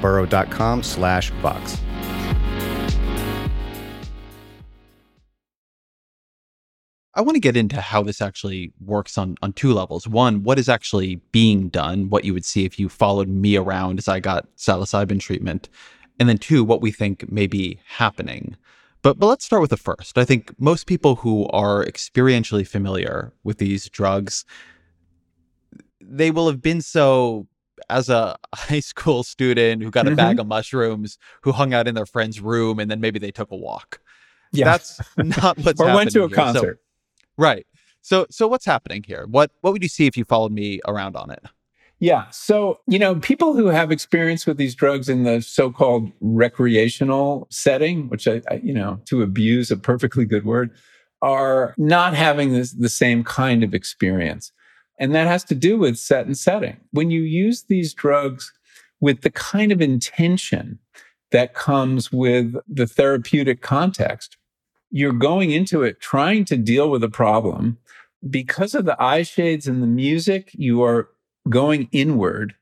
[0.00, 1.78] burrow.com slash box.
[7.18, 10.06] I want to get into how this actually works on on two levels.
[10.06, 13.98] One, what is actually being done, what you would see if you followed me around
[13.98, 15.68] as I got psilocybin treatment,
[16.20, 18.56] and then two, what we think may be happening.
[19.02, 20.16] But but let's start with the first.
[20.16, 24.44] I think most people who are experientially familiar with these drugs,
[26.00, 27.48] they will have been so
[27.90, 30.16] as a high school student who got a Mhm.
[30.16, 33.50] bag of mushrooms, who hung out in their friend's room, and then maybe they took
[33.50, 34.00] a walk.
[34.52, 34.64] Yeah.
[34.64, 36.36] That's not what's or went to a here.
[36.36, 36.80] So- concert.
[37.36, 37.66] Right.
[38.00, 39.26] So so what's happening here?
[39.28, 41.44] What what would you see if you followed me around on it?
[42.00, 42.26] Yeah.
[42.30, 47.46] So, you know, people who have experience with these drugs in the so called recreational
[47.50, 50.70] setting, which I, I, you know, to abuse a perfectly good word,
[51.22, 54.52] are not having this, the same kind of experience.
[54.98, 56.78] And that has to do with set and setting.
[56.90, 58.52] When you use these drugs
[59.00, 60.78] with the kind of intention
[61.30, 64.36] that comes with the therapeutic context,
[64.90, 67.78] you're going into it trying to deal with a problem.
[68.28, 71.10] Because of the eye shades and the music, you are
[71.48, 72.54] going inward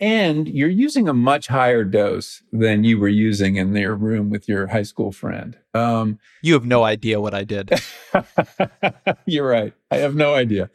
[0.00, 4.48] and you're using a much higher dose than you were using in your room with
[4.48, 5.56] your high school friend.
[5.72, 7.70] Um, You have no idea what I did.
[9.26, 9.72] you're right.
[9.90, 10.70] I have no idea.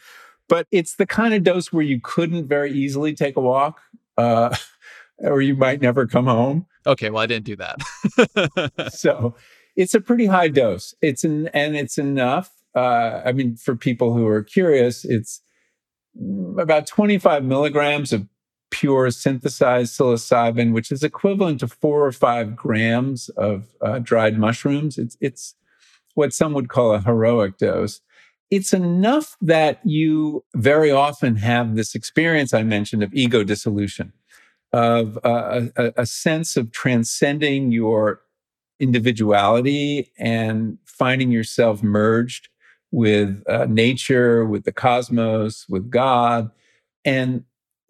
[0.49, 3.79] But it's the kind of dose where you couldn't very easily take a walk,
[4.17, 4.55] uh,
[5.19, 6.65] or you might never come home.
[6.85, 8.91] Okay, well I didn't do that.
[8.93, 9.35] so
[9.77, 10.93] it's a pretty high dose.
[11.01, 12.51] It's an, and it's enough.
[12.75, 15.41] Uh, I mean, for people who are curious, it's
[16.57, 18.27] about 25 milligrams of
[18.71, 24.97] pure synthesized psilocybin, which is equivalent to four or five grams of uh, dried mushrooms.
[24.97, 25.55] It's it's
[26.15, 28.01] what some would call a heroic dose.
[28.51, 34.11] It's enough that you very often have this experience I mentioned of ego dissolution,
[34.73, 38.21] of a, a sense of transcending your
[38.79, 42.49] individuality and finding yourself merged
[42.91, 46.49] with uh, nature, with the cosmos, with God.
[47.05, 47.43] And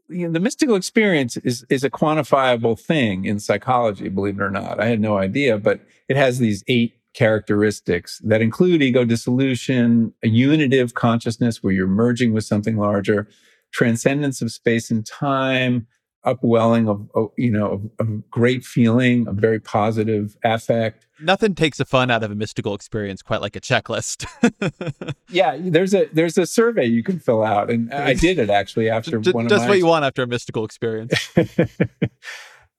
[0.09, 4.49] you know, the mystical experience is, is a quantifiable thing in psychology, believe it or
[4.49, 4.79] not.
[4.79, 10.29] I had no idea, but it has these eight characteristics that include ego dissolution, a
[10.29, 13.27] unitive consciousness where you're merging with something larger,
[13.73, 15.85] transcendence of space and time,
[16.23, 21.07] upwelling of, of you know of, of great feeling, a very positive affect.
[21.19, 24.25] Nothing takes the fun out of a mystical experience quite like a checklist.
[25.31, 28.89] Yeah, there's a there's a survey you can fill out, and I did it actually
[28.89, 31.13] after Just one of just what you want after a mystical experience.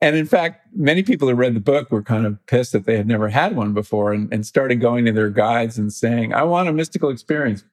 [0.01, 2.97] and in fact, many people who read the book were kind of pissed that they
[2.97, 6.43] had never had one before and, and started going to their guides and saying, I
[6.45, 7.65] want a mystical experience.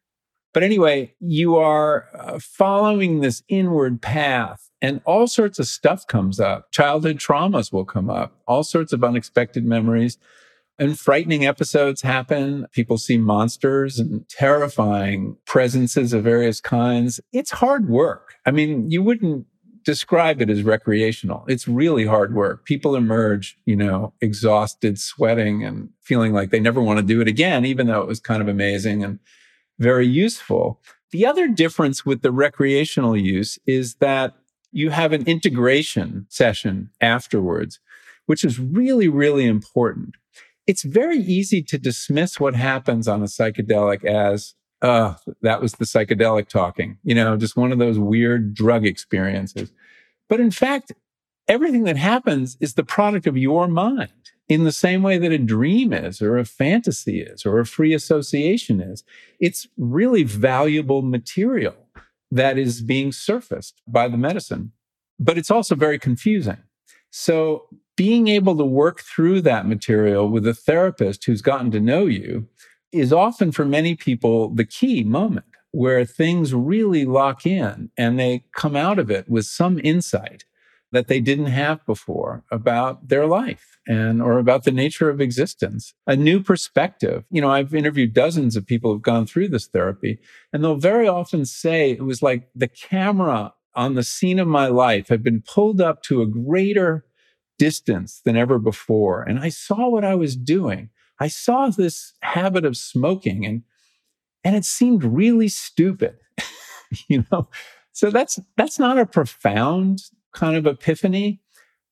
[0.53, 6.39] But anyway, you are uh, following this inward path, and all sorts of stuff comes
[6.39, 6.71] up.
[6.71, 10.17] Childhood traumas will come up, all sorts of unexpected memories.
[10.79, 12.67] And frightening episodes happen.
[12.71, 17.19] People see monsters and terrifying presences of various kinds.
[17.33, 18.35] It's hard work.
[18.45, 19.47] I mean, you wouldn't
[19.87, 21.45] describe it as recreational.
[21.47, 22.65] It's really hard work.
[22.65, 27.27] People emerge, you know, exhausted, sweating, and feeling like they never want to do it
[27.29, 29.17] again, even though it was kind of amazing and
[29.79, 30.81] very useful.
[31.11, 34.35] The other difference with the recreational use is that
[34.73, 37.79] you have an integration session afterwards,
[38.25, 40.15] which is really, really important.
[40.67, 45.85] It's very easy to dismiss what happens on a psychedelic as, uh, that was the
[45.85, 49.71] psychedelic talking, you know, just one of those weird drug experiences.
[50.29, 50.91] But in fact,
[51.47, 54.11] everything that happens is the product of your mind
[54.49, 57.93] in the same way that a dream is, or a fantasy is, or a free
[57.93, 59.03] association is.
[59.39, 61.75] It's really valuable material
[62.31, 64.71] that is being surfaced by the medicine,
[65.19, 66.57] but it's also very confusing.
[67.09, 67.65] So,
[67.95, 72.47] being able to work through that material with a therapist who's gotten to know you
[72.91, 78.43] is often for many people the key moment where things really lock in and they
[78.55, 80.45] come out of it with some insight
[80.93, 85.93] that they didn't have before about their life and or about the nature of existence
[86.07, 90.17] a new perspective you know i've interviewed dozens of people who've gone through this therapy
[90.53, 94.67] and they'll very often say it was like the camera on the scene of my
[94.67, 97.05] life had been pulled up to a greater
[97.57, 99.21] distance than ever before.
[99.21, 100.89] And I saw what I was doing.
[101.19, 103.63] I saw this habit of smoking and
[104.43, 106.15] and it seemed really stupid.
[107.07, 107.49] you know.
[107.91, 110.03] So that's that's not a profound
[110.33, 111.41] kind of epiphany,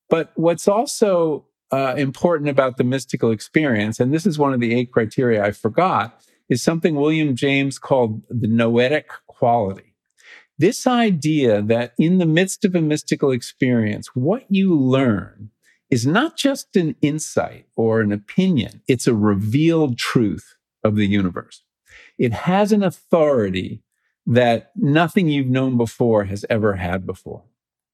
[0.10, 4.74] but what's also uh, important about the mystical experience, and this is one of the
[4.74, 9.96] eight criteria I forgot, is something William James called the noetic quality.
[10.58, 15.50] This idea that in the midst of a mystical experience, what you learn
[15.90, 21.64] is not just an insight or an opinion, it's a revealed truth of the universe.
[22.18, 23.84] It has an authority
[24.26, 27.44] that nothing you've known before has ever had before.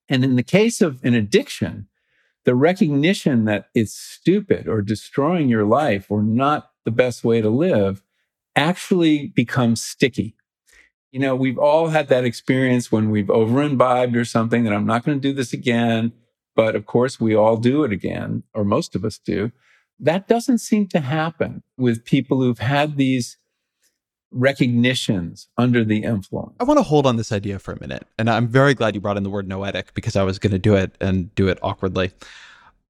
[0.08, 1.88] And in the case of an addiction,
[2.46, 7.50] the recognition that it's stupid or destroying your life or not the best way to
[7.50, 8.02] live
[8.56, 10.36] actually becomes sticky.
[11.12, 14.86] You know, we've all had that experience when we've over imbibed or something that I'm
[14.86, 16.14] not going to do this again.
[16.62, 19.51] But of course, we all do it again, or most of us do.
[19.99, 23.38] That doesn't seem to happen with people who've had these
[24.30, 26.53] recognitions under the influence.
[26.59, 28.05] I want to hold on this idea for a minute.
[28.20, 30.59] And I'm very glad you brought in the word noetic because I was going to
[30.59, 32.12] do it and do it awkwardly.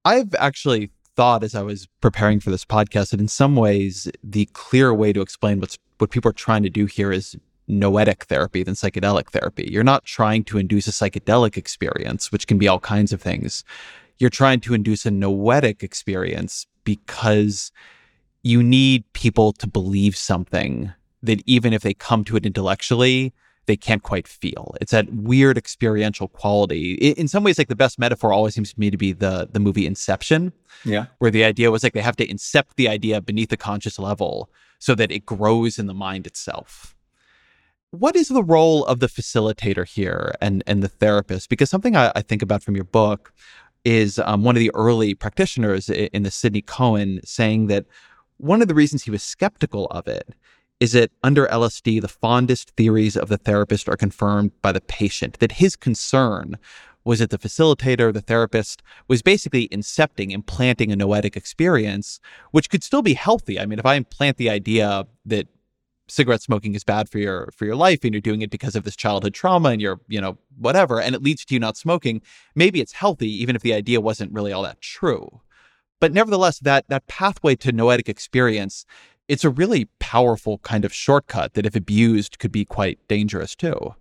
[0.03, 4.49] I've actually thought as I was preparing for this podcast that in some ways the
[4.51, 7.37] clear way to explain what's what people are trying to do here is
[7.71, 9.67] noetic therapy than psychedelic therapy.
[9.71, 13.63] You're not trying to induce a psychedelic experience, which can be all kinds of things.
[14.19, 17.71] You're trying to induce a noetic experience because
[18.43, 20.93] you need people to believe something
[21.23, 23.33] that even if they come to it intellectually,
[23.67, 24.75] they can't quite feel.
[24.81, 26.93] It's that weird experiential quality.
[26.93, 29.59] In some ways, like the best metaphor always seems to me to be the the
[29.59, 30.51] movie Inception.
[30.83, 31.05] Yeah.
[31.19, 34.49] Where the idea was like they have to incept the idea beneath the conscious level
[34.79, 36.95] so that it grows in the mind itself.
[37.91, 41.49] What is the role of the facilitator here and and the therapist?
[41.49, 43.33] Because something I, I think about from your book
[43.83, 47.85] is um, one of the early practitioners in the Sidney Cohen saying that
[48.37, 50.35] one of the reasons he was skeptical of it
[50.79, 55.39] is that under LSD, the fondest theories of the therapist are confirmed by the patient,
[55.39, 56.57] that his concern
[57.03, 62.19] was that the facilitator, the therapist, was basically incepting, implanting a noetic experience,
[62.51, 63.59] which could still be healthy.
[63.59, 65.47] I mean, if I implant the idea that
[66.07, 68.83] cigarette smoking is bad for your for your life and you're doing it because of
[68.83, 72.21] this childhood trauma and you're you know whatever and it leads to you not smoking
[72.55, 75.41] maybe it's healthy even if the idea wasn't really all that true
[75.99, 78.85] but nevertheless that that pathway to noetic experience
[79.31, 83.95] it's a really powerful kind of shortcut that, if abused, could be quite dangerous too.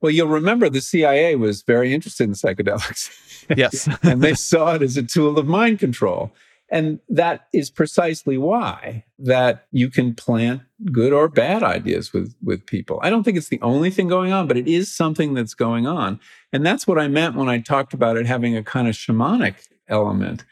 [0.00, 3.10] Well, you'll remember the CIA was very interested in psychedelics.
[3.56, 3.88] Yes.
[4.02, 6.32] and they saw it as a tool of mind control.
[6.72, 12.64] And that is precisely why that you can plant good or bad ideas with, with
[12.64, 12.98] people.
[13.02, 15.86] I don't think it's the only thing going on, but it is something that's going
[15.86, 16.18] on.
[16.50, 19.68] And that's what I meant when I talked about it having a kind of shamanic
[19.86, 20.46] element,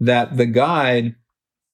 [0.00, 1.14] that the guide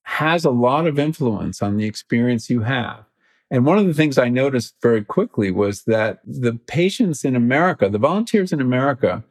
[0.03, 3.05] has a lot of influence on the experience you have.
[3.53, 7.89] And one of the things I noticed very quickly was that the patients in America,
[7.89, 9.23] the volunteers in America,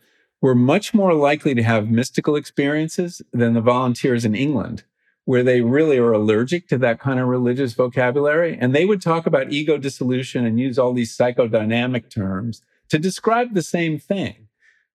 [0.42, 4.84] were much more likely to have mystical experiences than the volunteers in England,
[5.26, 8.58] where they really are allergic to that kind of religious vocabulary.
[8.60, 13.54] And they would talk about ego dissolution and use all these psychodynamic terms to describe
[13.54, 14.48] the same thing.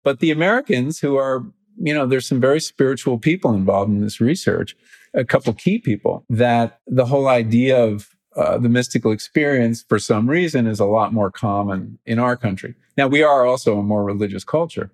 [0.03, 1.45] But the Americans, who are,
[1.77, 4.75] you know, there's some very spiritual people involved in this research,
[5.13, 10.29] a couple key people that the whole idea of uh, the mystical experience for some
[10.29, 12.73] reason is a lot more common in our country.
[12.97, 14.89] Now, we are also a more religious culture,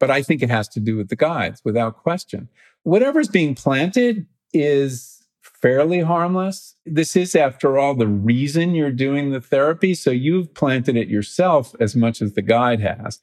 [0.00, 2.48] but I think it has to do with the guides without question.
[2.82, 6.74] Whatever's being planted is fairly harmless.
[6.86, 9.94] This is, after all, the reason you're doing the therapy.
[9.94, 13.20] So you've planted it yourself as much as the guide has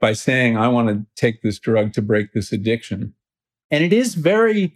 [0.00, 3.14] by saying, I want to take this drug to break this addiction.
[3.70, 4.74] And it is very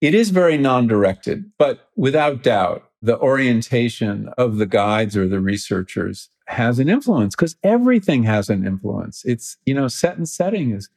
[0.00, 5.40] it is very non directed, but without doubt, the orientation of the guides or the
[5.40, 9.24] researchers has an influence because everything has an influence.
[9.24, 10.88] It's, you know, set and setting is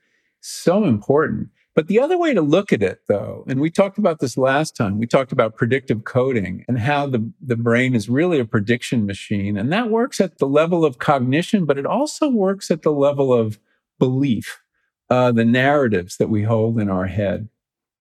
[0.42, 1.50] so important.
[1.76, 4.76] But the other way to look at it, though, and we talked about this last
[4.76, 9.06] time, we talked about predictive coding and how the, the brain is really a prediction
[9.06, 9.58] machine.
[9.58, 13.34] And that works at the level of cognition, but it also works at the level
[13.34, 13.60] of
[13.98, 14.62] belief,
[15.10, 17.50] uh, the narratives that we hold in our head.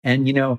[0.04, 0.58] And, you know,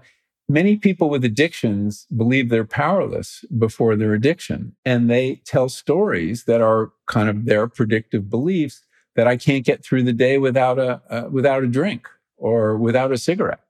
[0.49, 6.61] Many people with addictions believe they're powerless before their addiction, and they tell stories that
[6.61, 8.85] are kind of their predictive beliefs
[9.15, 13.11] that I can't get through the day without a uh, without a drink or without
[13.11, 13.63] a cigarette.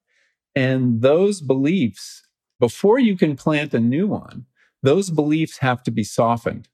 [0.56, 2.24] And those beliefs,
[2.60, 4.46] before you can plant a new one,
[4.82, 6.68] those beliefs have to be softened.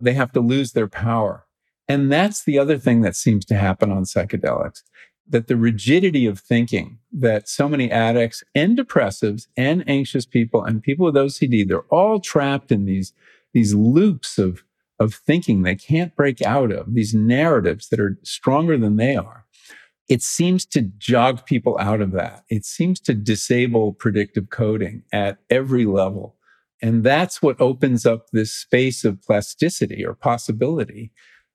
[0.00, 1.46] They have to lose their power.
[1.88, 4.82] And that's the other thing that seems to happen on psychedelics
[5.28, 10.82] that the rigidity of thinking that so many addicts and depressives and anxious people and
[10.82, 13.12] people with OCD, they're all trapped in these,
[13.52, 14.64] these loops of,
[14.98, 19.44] of thinking they can't break out of, these narratives that are stronger than they are.
[20.08, 22.44] It seems to jog people out of that.
[22.48, 26.36] It seems to disable predictive coding at every level.
[26.80, 31.12] And that's what opens up this space of plasticity or possibility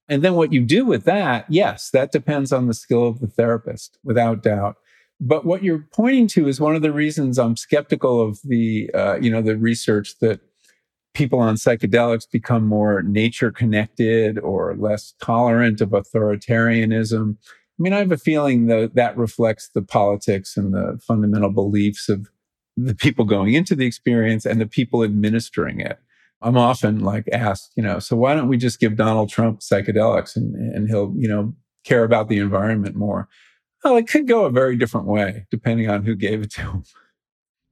[0.10, 3.28] and then what you do with that, yes, that depends on the skill of the
[3.28, 4.76] therapist, without doubt.
[5.20, 9.16] But what you're pointing to is one of the reasons I'm skeptical of the, uh,
[9.22, 10.41] you know, the research that
[11.14, 17.38] people on psychedelics become more nature connected or less tolerant of authoritarianism.
[17.38, 22.10] I mean, I have a feeling that that reflects the politics and the fundamental beliefs
[22.10, 22.30] of
[22.76, 25.99] the people going into the experience and the people administering it.
[26.44, 30.36] I'm often like asked, you know, so why don't we just give Donald Trump psychedelics
[30.36, 33.28] and, and he'll, you know, care about the environment more?
[33.84, 36.84] Well, it could go a very different way depending on who gave it to him.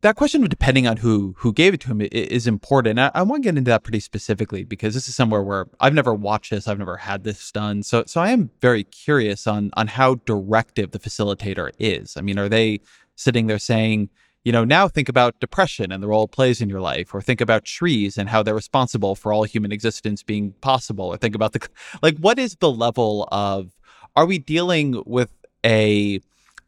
[0.02, 2.98] That question of depending on who who gave it to him is important.
[2.98, 5.94] I, I want to get into that pretty specifically because this is somewhere where I've
[5.94, 7.84] never watched this, I've never had this done.
[7.84, 12.18] So so I am very curious on on how directive the facilitator is.
[12.18, 12.80] I mean, are they
[13.16, 14.10] sitting there saying,
[14.44, 17.22] you know, now think about depression and the role it plays in your life, or
[17.22, 21.36] think about trees and how they're responsible for all human existence being possible, or think
[21.36, 21.68] about the
[22.02, 23.72] like, what is the level of
[24.16, 25.32] are we dealing with
[25.66, 26.20] a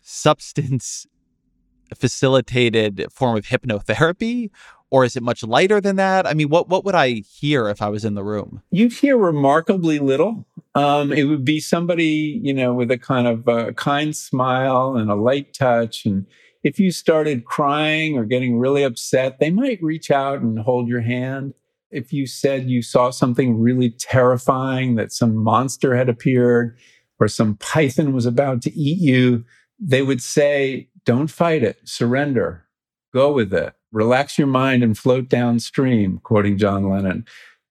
[0.01, 1.07] substance
[1.95, 4.49] facilitated form of hypnotherapy?
[4.89, 6.28] Or is it much lighter than that?
[6.28, 8.61] I mean, what what would I hear if I was in the room?
[8.69, 10.45] You'd hear remarkably little.
[10.76, 15.09] Um, it would be somebody, you know, with a kind of a kind smile and
[15.09, 16.28] a light touch and
[16.64, 21.01] if you started crying or getting really upset, they might reach out and hold your
[21.01, 21.53] hand.
[21.91, 26.78] If you said you saw something really terrifying, that some monster had appeared
[27.20, 29.43] or some python was about to eat you,
[29.78, 32.66] they would say, Don't fight it, surrender,
[33.14, 37.26] go with it, relax your mind and float downstream, quoting John Lennon.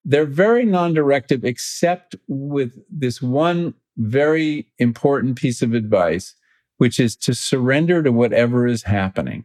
[0.05, 6.35] They're very non directive, except with this one very important piece of advice
[6.83, 9.45] which is to surrender to whatever is happening.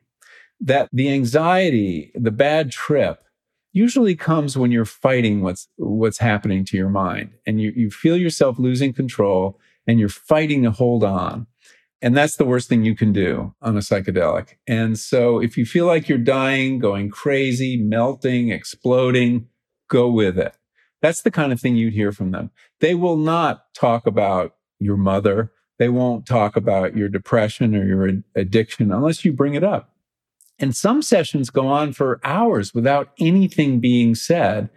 [0.59, 3.23] That the anxiety, the bad trip,
[3.73, 8.17] usually comes when you're fighting what's what's happening to your mind and you, you feel
[8.17, 11.45] yourself losing control and you're fighting to hold on.
[12.01, 14.55] And that's the worst thing you can do on a psychedelic.
[14.65, 19.47] And so if you feel like you're dying, going crazy, melting, exploding,
[19.91, 20.57] go with it.
[21.03, 22.49] That's the kind of thing you'd hear from them.
[22.79, 25.51] They will not talk about your mother.
[25.79, 29.93] They won't talk about your depression or your addiction unless you bring it up.
[30.59, 34.69] And some sessions go on for hours without anything being said.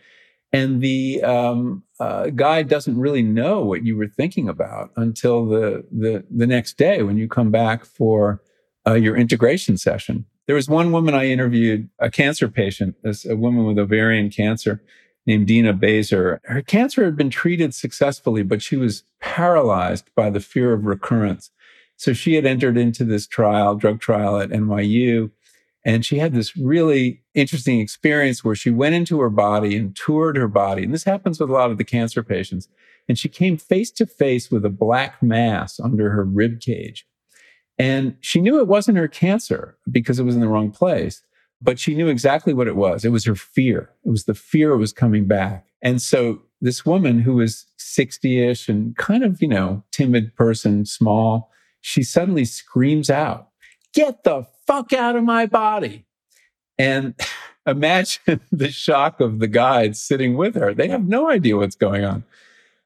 [0.52, 5.86] And the um, uh, guy doesn't really know what you were thinking about until the,
[5.90, 8.42] the, the next day when you come back for
[8.86, 10.26] uh, your integration session.
[10.46, 14.82] There was one woman I interviewed, a cancer patient, a woman with ovarian cancer
[15.26, 16.38] named Dinah Bazer.
[16.44, 21.50] Her cancer had been treated successfully, but she was paralyzed by the fear of recurrence.
[21.96, 25.30] So she had entered into this trial, drug trial at NYU.
[25.84, 30.36] And she had this really interesting experience where she went into her body and toured
[30.36, 30.84] her body.
[30.84, 32.68] And this happens with a lot of the cancer patients.
[33.08, 37.06] And she came face to face with a black mass under her rib cage.
[37.78, 41.22] And she knew it wasn't her cancer because it was in the wrong place
[41.62, 43.04] but she knew exactly what it was.
[43.04, 43.90] It was her fear.
[44.04, 45.66] It was the fear was coming back.
[45.82, 50.84] And so this woman who was 60 ish and kind of, you know, timid person,
[50.84, 51.50] small,
[51.80, 53.48] she suddenly screams out,
[53.92, 56.06] Get the fuck out of my body.
[56.78, 57.14] And
[57.66, 60.72] imagine the shock of the guides sitting with her.
[60.72, 62.24] They have no idea what's going on.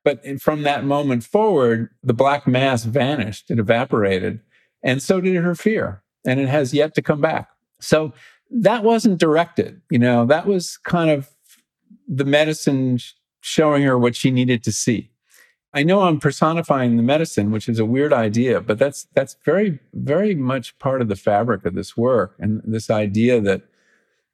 [0.03, 4.41] But from that moment forward, the black mass vanished, it evaporated.
[4.83, 6.03] And so did her fear.
[6.27, 7.49] And it has yet to come back.
[7.81, 8.13] So
[8.55, 9.81] that wasn't directed.
[9.91, 11.31] You know, that was kind of
[12.07, 12.99] the medicine
[13.41, 15.11] showing her what she needed to see.
[15.75, 19.81] I know I'm personifying the medicine, which is a weird idea, but that's that's very
[19.93, 23.63] very much part of the fabric of this work and this idea that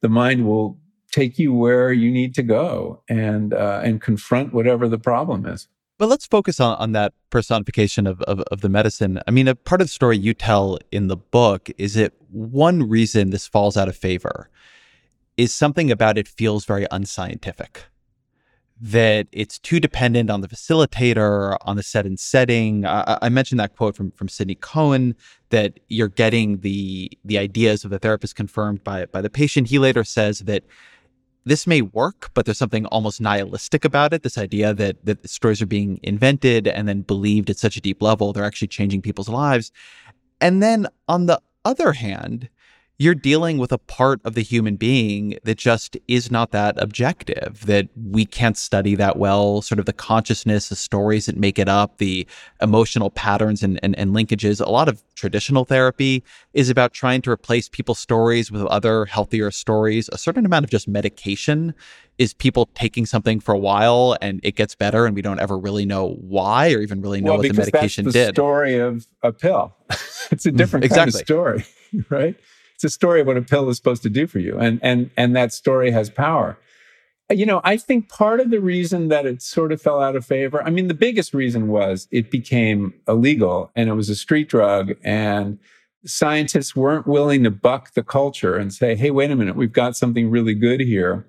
[0.03, 0.79] the mind will
[1.11, 5.67] take you where you need to go and uh, and confront whatever the problem is.
[6.01, 9.21] But let's focus on, on that personification of, of, of the medicine.
[9.29, 12.89] I mean, a part of the story you tell in the book is that one
[12.89, 14.49] reason this falls out of favor
[15.37, 17.85] is something about it feels very unscientific.
[18.81, 22.87] That it's too dependent on the facilitator, on the set and setting.
[22.87, 25.15] I, I mentioned that quote from, from Sidney Cohen
[25.51, 29.69] that you're getting the the ideas of the therapist confirmed by by the patient.
[29.69, 30.65] He later says that
[31.45, 34.23] this may work, but there's something almost nihilistic about it.
[34.23, 38.03] This idea that that stories are being invented and then believed at such a deep
[38.03, 39.73] level, they're actually changing people's lives.
[40.41, 42.49] And then on the other hand,
[43.01, 47.65] you're dealing with a part of the human being that just is not that objective,
[47.65, 51.67] that we can't study that well, sort of the consciousness, the stories that make it
[51.67, 52.27] up, the
[52.61, 54.61] emotional patterns and, and, and linkages.
[54.61, 56.23] A lot of traditional therapy
[56.53, 60.11] is about trying to replace people's stories with other healthier stories.
[60.13, 61.73] A certain amount of just medication
[62.19, 65.57] is people taking something for a while and it gets better and we don't ever
[65.57, 68.35] really know why or even really know well, what the medication that's the did.
[68.35, 69.75] story of a pill.
[69.91, 70.59] it's a mm-hmm.
[70.59, 71.13] different exactly.
[71.13, 71.65] kind of story,
[72.11, 72.37] right?
[72.81, 75.11] It's a story of what a pill is supposed to do for you and and
[75.15, 76.59] and that story has power.
[77.31, 80.27] You know i think part of the reason that it sort of fell out of
[80.27, 84.49] favor i mean the biggest reason was it became illegal and it was a street
[84.49, 85.59] drug and
[86.05, 89.95] scientists weren't willing to buck the culture and say hey wait a minute we've got
[89.97, 91.27] something really good here.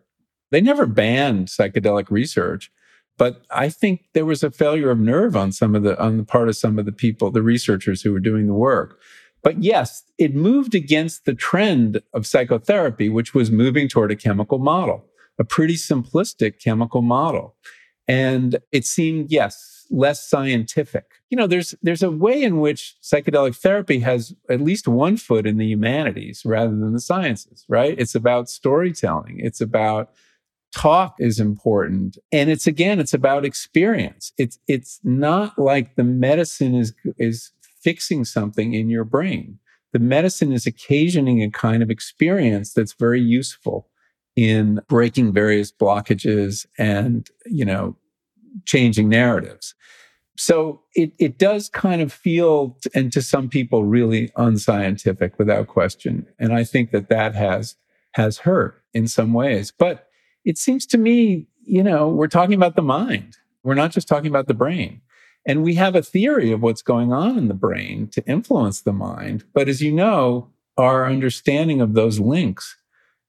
[0.49, 2.71] They never banned psychedelic research
[3.17, 6.23] but i think there was a failure of nerve on some of the on the
[6.23, 8.99] part of some of the people the researchers who were doing the work
[9.43, 14.59] but yes, it moved against the trend of psychotherapy, which was moving toward a chemical
[14.59, 15.05] model,
[15.39, 17.55] a pretty simplistic chemical model.
[18.07, 21.05] And it seemed, yes, less scientific.
[21.29, 25.45] You know, there's there's a way in which psychedelic therapy has at least one foot
[25.45, 27.95] in the humanities rather than the sciences, right?
[27.97, 29.39] It's about storytelling.
[29.39, 30.11] It's about
[30.73, 36.73] talk is important and it's again it's about experience it's it's not like the medicine
[36.73, 37.51] is is
[37.82, 39.59] fixing something in your brain.
[39.93, 43.89] The medicine is occasioning a kind of experience that's very useful
[44.36, 47.97] in breaking various blockages and, you know,
[48.65, 49.75] changing narratives.
[50.38, 56.25] So it, it does kind of feel, and to some people, really unscientific without question.
[56.39, 57.75] And I think that that has,
[58.13, 59.71] has hurt in some ways.
[59.77, 60.07] But
[60.45, 63.38] it seems to me, you know, we're talking about the mind.
[63.63, 65.01] We're not just talking about the brain.
[65.45, 68.93] And we have a theory of what's going on in the brain to influence the
[68.93, 69.43] mind.
[69.53, 72.77] But as you know, our understanding of those links,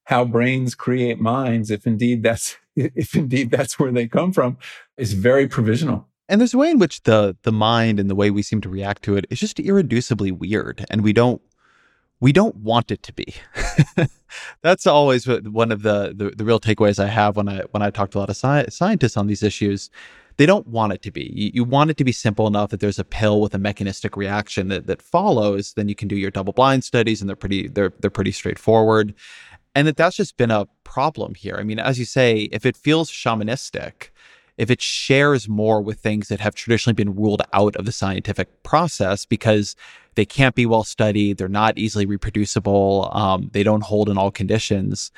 [0.05, 4.59] how brains create minds, if indeed that's if indeed that's where they come from,
[4.97, 6.09] is very provisional.
[6.29, 8.69] And there's a way in which the the mind and the way we seem to
[8.69, 11.43] react to it is just irreducibly weird, and we don't
[12.21, 13.35] we don't want it to be.
[14.63, 17.91] That's always one of the, the, the real takeaways I have when I when I
[17.91, 19.91] talk to a lot of sci- scientists on these issues
[20.37, 21.31] they don't want it to be.
[21.35, 24.17] You, you, want it to be simple enough that there's a pill with a mechanistic
[24.17, 25.75] reaction that, that follows.
[25.75, 29.15] Then you can do your double blind studies, and they're pretty they're they're pretty straightforward.
[29.75, 31.57] And that that's just been a problem here.
[31.59, 34.11] I mean, as you say, if it feels shamanistic,
[34.59, 38.63] if it shares more with things that have traditionally been ruled out of the scientific
[38.63, 39.75] process because
[40.15, 44.31] they can't be well studied, they're not easily reproducible, um, they don't hold in all
[44.31, 45.11] conditions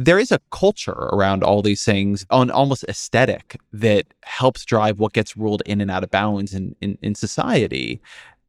[0.00, 5.12] there is a culture around all these things on almost aesthetic that helps drive what
[5.12, 8.00] gets ruled in and out of bounds in, in, in society.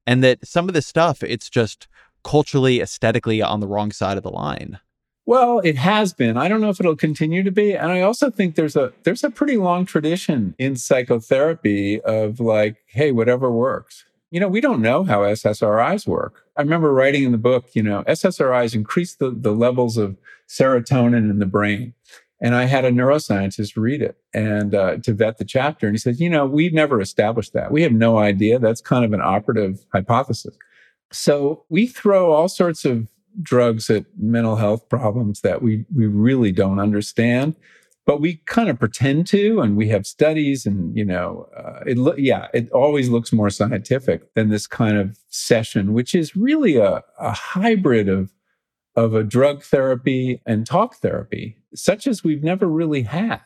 [0.08, 1.90] And that some of this stuff, it's just
[2.24, 4.80] culturally, aesthetically on the wrong side of the line.
[5.26, 6.38] Well, it has been.
[6.38, 7.74] I don't know if it'll continue to be.
[7.74, 12.78] And I also think there's a there's a pretty long tradition in psychotherapy of like,
[12.88, 16.46] hey, whatever works you know, we don't know how SSRIs work.
[16.56, 20.16] I remember writing in the book, you know, SSRIs increase the, the levels of
[20.52, 21.94] serotonin in the brain.
[22.44, 25.86] And I had a neuroscientist read it and uh, to vet the chapter.
[25.86, 27.72] And he said, you know, we've never established that.
[27.72, 28.58] We have no idea.
[28.58, 30.58] That's kind of an operative hypothesis.
[31.12, 33.08] So we throw all sorts of
[33.42, 37.56] drugs at mental health problems that we, we really don't understand
[38.06, 41.98] but we kind of pretend to and we have studies and you know uh, it
[41.98, 46.76] lo- yeah it always looks more scientific than this kind of session which is really
[46.76, 48.30] a, a hybrid of
[48.96, 53.42] of a drug therapy and talk therapy such as we've never really had.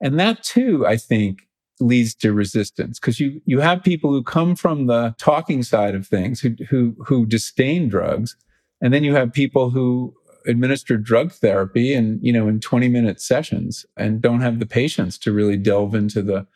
[0.00, 1.42] And that too i think
[1.80, 6.06] leads to resistance because you you have people who come from the talking side of
[6.06, 8.36] things who who who disdain drugs
[8.82, 10.14] and then you have people who
[10.46, 15.18] administer drug therapy and you know in 20 minute sessions and don't have the patience
[15.18, 16.46] to really delve into the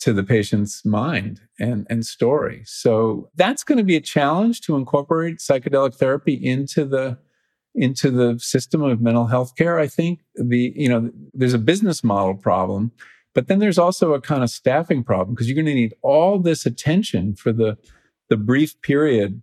[0.00, 2.62] to the patient's mind and and story.
[2.66, 7.18] So that's going to be a challenge to incorporate psychedelic therapy into the
[7.74, 12.04] into the system of mental health care i think the you know there's a business
[12.04, 12.92] model problem
[13.34, 16.38] but then there's also a kind of staffing problem because you're going to need all
[16.38, 17.76] this attention for the
[18.28, 19.42] the brief period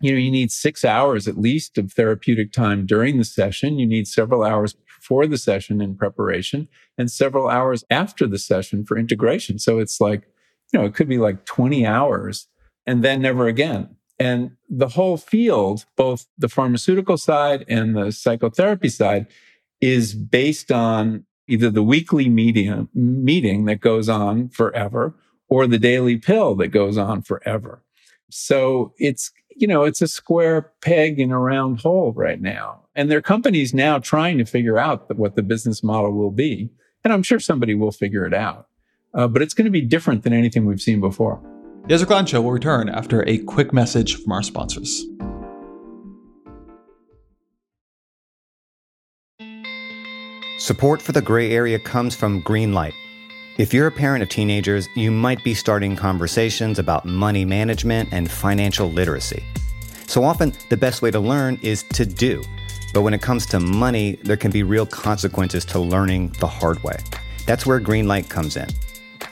[0.00, 3.78] you know, you need six hours at least of therapeutic time during the session.
[3.78, 8.84] You need several hours before the session in preparation and several hours after the session
[8.84, 9.58] for integration.
[9.58, 10.28] So it's like,
[10.72, 12.48] you know, it could be like 20 hours
[12.86, 13.95] and then never again.
[14.18, 19.26] And the whole field, both the pharmaceutical side and the psychotherapy side,
[19.80, 25.14] is based on either the weekly meeting that goes on forever
[25.48, 27.82] or the daily pill that goes on forever.
[28.30, 32.82] So it's, you know, it's a square peg in a round hole right now.
[32.94, 36.70] And there are companies now trying to figure out what the business model will be.
[37.04, 38.66] And I'm sure somebody will figure it out.
[39.14, 41.40] Uh, but it's going to be different than anything we've seen before.
[41.88, 45.04] Ezra Klein Show will return after a quick message from our sponsors.
[50.58, 52.94] Support for the gray area comes from Greenlight.
[53.56, 58.28] If you're a parent of teenagers, you might be starting conversations about money management and
[58.28, 59.44] financial literacy.
[60.08, 62.42] So often, the best way to learn is to do.
[62.94, 66.82] But when it comes to money, there can be real consequences to learning the hard
[66.82, 66.96] way.
[67.46, 68.66] That's where Greenlight comes in.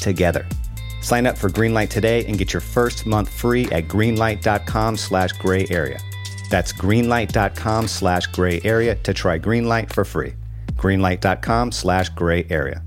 [0.00, 0.46] together.
[1.02, 5.66] Sign up for Greenlight today and get your first month free at greenlight.com slash gray
[5.70, 5.98] area.
[6.50, 10.34] That's greenlight.com slash gray area to try Greenlight for free.
[10.72, 12.82] Greenlight.com slash gray area.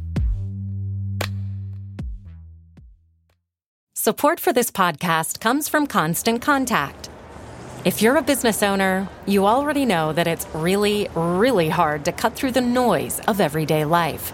[3.96, 7.10] Support for this podcast comes from Constant Contact.
[7.86, 12.34] If you're a business owner, you already know that it's really, really hard to cut
[12.34, 14.34] through the noise of everyday life.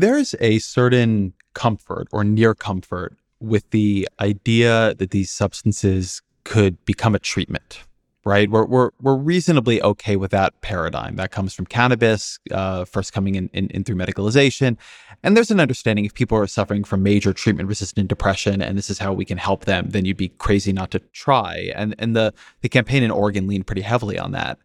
[0.00, 7.16] There's a certain comfort or near comfort with the idea that these substances could become
[7.16, 7.80] a treatment
[8.24, 8.50] right?
[8.50, 11.16] We're, we're, we're reasonably okay with that paradigm.
[11.16, 14.76] That comes from cannabis, uh, first coming in, in, in, through medicalization.
[15.22, 18.90] And there's an understanding if people are suffering from major treatment resistant depression and this
[18.90, 21.72] is how we can help them, then you'd be crazy not to try.
[21.74, 24.58] And, and the, the campaign in Oregon leaned pretty heavily on that.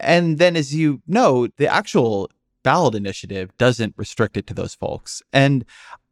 [0.00, 2.30] And then, as you know, the actual
[2.68, 5.22] ballot initiative doesn't restrict it to those folks.
[5.32, 5.64] And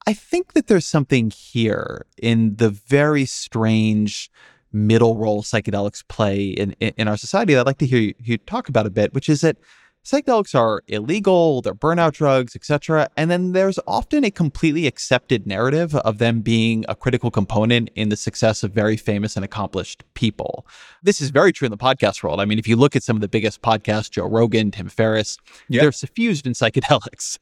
[0.06, 4.30] I think that there's something here in the very strange
[4.72, 8.14] middle role psychedelics play in, in, in our society that I'd like to hear you,
[8.18, 9.58] you talk about a bit, which is that
[10.06, 13.08] psychedelics are illegal, they're burnout drugs, etc.
[13.16, 18.08] And then there's often a completely accepted narrative of them being a critical component in
[18.08, 20.64] the success of very famous and accomplished people.
[21.02, 22.40] This is very true in the podcast world.
[22.40, 25.38] I mean, if you look at some of the biggest podcasts, Joe Rogan, Tim Ferriss,
[25.68, 25.82] yep.
[25.82, 27.38] they're suffused in psychedelics.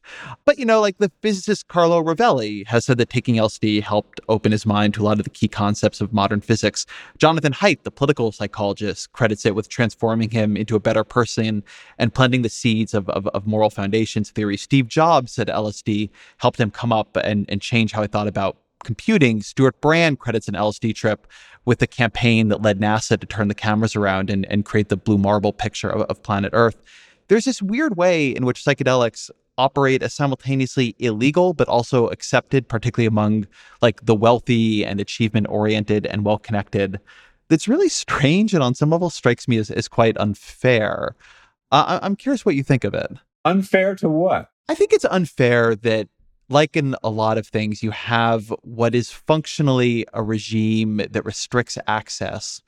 [0.47, 4.53] But, you know, like the physicist Carlo Rovelli has said that taking LSD helped open
[4.53, 6.87] his mind to a lot of the key concepts of modern physics.
[7.19, 11.63] Jonathan Haidt, the political psychologist, credits it with transforming him into a better person
[11.99, 14.57] and planting the seeds of, of, of, moral foundations theory.
[14.57, 18.57] Steve Jobs said LSD helped him come up and, and change how he thought about
[18.85, 19.43] computing.
[19.43, 21.27] Stewart Brand credits an LSD trip
[21.65, 24.97] with the campaign that led NASA to turn the cameras around and, and create the
[24.97, 26.81] blue marble picture of, of planet Earth.
[27.29, 33.07] There's this weird way in which psychedelics operate as simultaneously illegal but also accepted particularly
[33.07, 33.47] among
[33.83, 37.01] like the wealthy and achievement oriented and well connected
[37.49, 41.15] that's really strange and on some level strikes me as, as quite unfair
[41.75, 43.11] uh, I'm curious what you think of it.
[43.45, 44.51] Unfair to what?
[44.69, 46.09] I think it's unfair that,
[46.49, 51.79] like in a lot of things, you have what is functionally a regime that restricts
[51.87, 52.63] access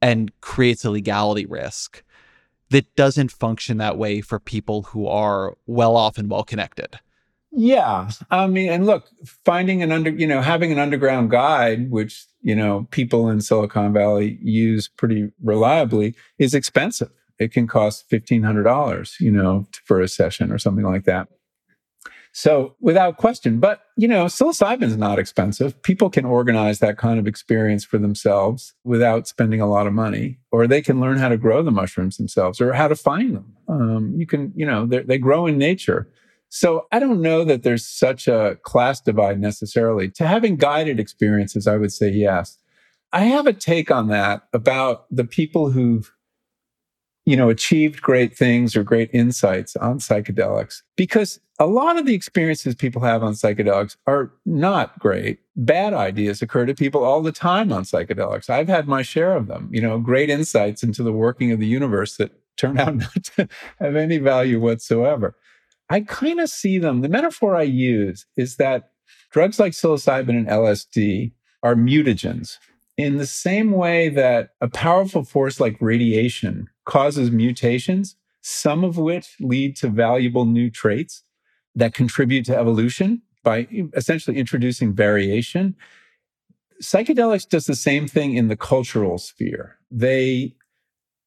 [0.00, 2.02] and creates a legality risk
[2.70, 6.98] that doesn't function that way for people who are well off and well connected.
[7.50, 8.10] Yeah.
[8.30, 9.08] I mean, and look,
[9.44, 13.92] finding an under, you know, having an underground guide, which, you know, people in Silicon
[13.92, 17.10] Valley use pretty reliably, is expensive
[17.42, 21.28] it can cost $1,500, you know, for a session or something like that.
[22.32, 25.80] So without question, but you know, psilocybin is not expensive.
[25.82, 30.38] People can organize that kind of experience for themselves without spending a lot of money,
[30.50, 33.54] or they can learn how to grow the mushrooms themselves or how to find them.
[33.68, 36.08] Um, you can, you know, they grow in nature.
[36.48, 40.10] So I don't know that there's such a class divide necessarily.
[40.12, 42.58] To having guided experiences, I would say yes.
[43.12, 46.10] I have a take on that about the people who've
[47.24, 52.14] you know, achieved great things or great insights on psychedelics because a lot of the
[52.14, 55.38] experiences people have on psychedelics are not great.
[55.54, 58.50] Bad ideas occur to people all the time on psychedelics.
[58.50, 61.66] I've had my share of them, you know, great insights into the working of the
[61.66, 63.48] universe that turn out not to
[63.78, 65.36] have any value whatsoever.
[65.88, 67.02] I kind of see them.
[67.02, 68.90] The metaphor I use is that
[69.30, 72.58] drugs like psilocybin and LSD are mutagens
[72.96, 79.36] in the same way that a powerful force like radiation causes mutations, some of which
[79.40, 81.22] lead to valuable new traits
[81.74, 85.74] that contribute to evolution by essentially introducing variation.
[86.82, 89.78] Psychedelics does the same thing in the cultural sphere.
[89.90, 90.54] They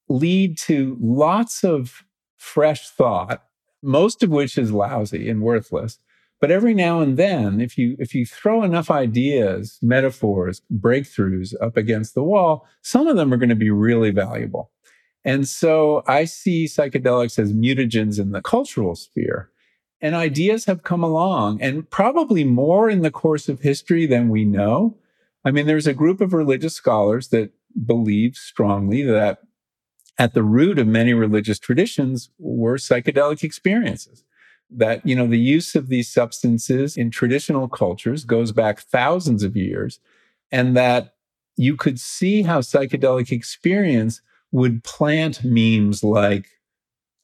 [0.09, 2.03] lead to lots of
[2.37, 3.43] fresh thought,
[3.81, 5.99] most of which is lousy and worthless.
[6.41, 11.77] But every now and then, if you if you throw enough ideas, metaphors, breakthroughs up
[11.77, 14.71] against the wall, some of them are going to be really valuable.
[15.25, 19.49] And so I see psychedelics as mutagens in the cultural sphere.
[19.99, 24.45] And ideas have come along, and probably more in the course of history than we
[24.45, 24.97] know.
[25.43, 27.51] I mean, there's a group of religious scholars that
[27.85, 29.39] believe strongly that
[30.19, 34.23] at the root of many religious traditions were psychedelic experiences.
[34.69, 39.55] That, you know, the use of these substances in traditional cultures goes back thousands of
[39.55, 39.99] years,
[40.51, 41.15] and that
[41.57, 44.21] you could see how psychedelic experience
[44.55, 46.47] would plant memes like,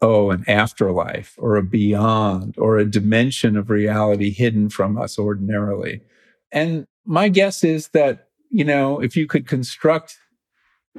[0.02, 6.02] oh, an afterlife or a beyond or a dimension of reality hidden from us ordinarily.
[6.52, 10.18] And my guess is that, you know, if you could construct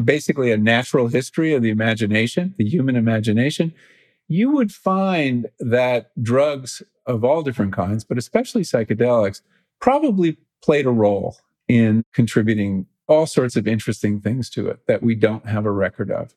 [0.03, 3.75] basically a natural history of the imagination, the human imagination,
[4.27, 9.43] you would find that drugs of all different kinds, but especially psychedelics,
[9.83, 11.37] probably played a role
[11.69, 16.11] in contributing all sorts of interesting things to it that we don't have a record
[16.11, 16.35] of.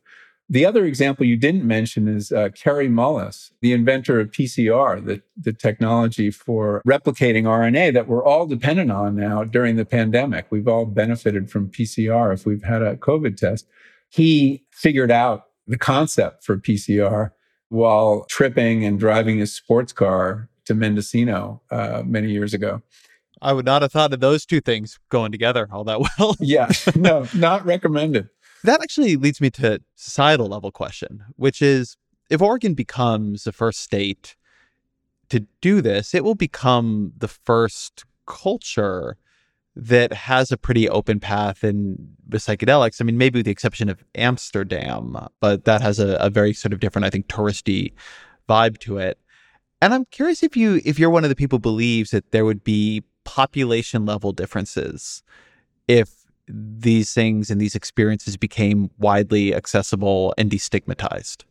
[0.48, 5.24] The other example you didn't mention is uh, Kary Mullis, the inventor of PCR, the,
[5.36, 10.46] the technology for replicating RNA that we're all dependent on now during the pandemic.
[10.52, 13.68] We've all benefited from PCR if we've had a COVID test.
[14.10, 17.32] He figured out the concept for PCR
[17.70, 22.84] while tripping and driving his sports car to Mendocino uh, many years ago.
[23.42, 26.36] I would not have thought of those two things going together all that well.
[26.40, 28.30] yeah, no, not recommended.
[28.64, 31.98] That actually leads me to societal level question, which is
[32.30, 34.36] if Oregon becomes the first state
[35.30, 39.18] to do this, it will become the first culture
[39.76, 43.02] that has a pretty open path in with psychedelics.
[43.02, 46.74] I mean, maybe with the exception of Amsterdam, but that has a, a very sort
[46.74, 47.94] of different, I think, touristy
[48.48, 49.20] vibe to it.
[49.82, 52.64] And I'm curious if you if you're one of the people believes that there would
[52.64, 55.22] be population level differences
[55.88, 61.44] if these things and these experiences became widely accessible and destigmatized?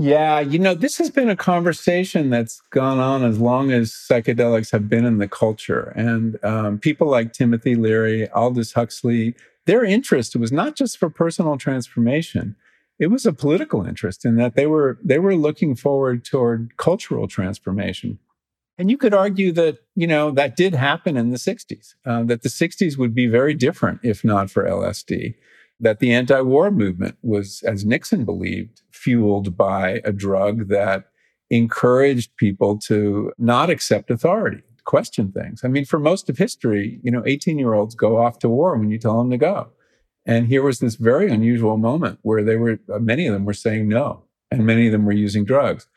[0.00, 4.70] Yeah, you know, this has been a conversation that's gone on as long as psychedelics
[4.70, 5.92] have been in the culture.
[5.96, 9.34] And um, people like Timothy Leary, Aldous Huxley,
[9.66, 12.54] their interest was not just for personal transformation.
[13.00, 17.26] It was a political interest in that they were they were looking forward toward cultural
[17.26, 18.20] transformation.
[18.78, 22.42] And you could argue that, you know, that did happen in the 60s, uh, that
[22.42, 25.34] the 60s would be very different if not for LSD,
[25.80, 31.06] that the anti war movement was, as Nixon believed, fueled by a drug that
[31.50, 35.62] encouraged people to not accept authority, question things.
[35.64, 38.76] I mean, for most of history, you know, 18 year olds go off to war
[38.76, 39.70] when you tell them to go.
[40.24, 43.88] And here was this very unusual moment where they were, many of them were saying
[43.88, 45.88] no, and many of them were using drugs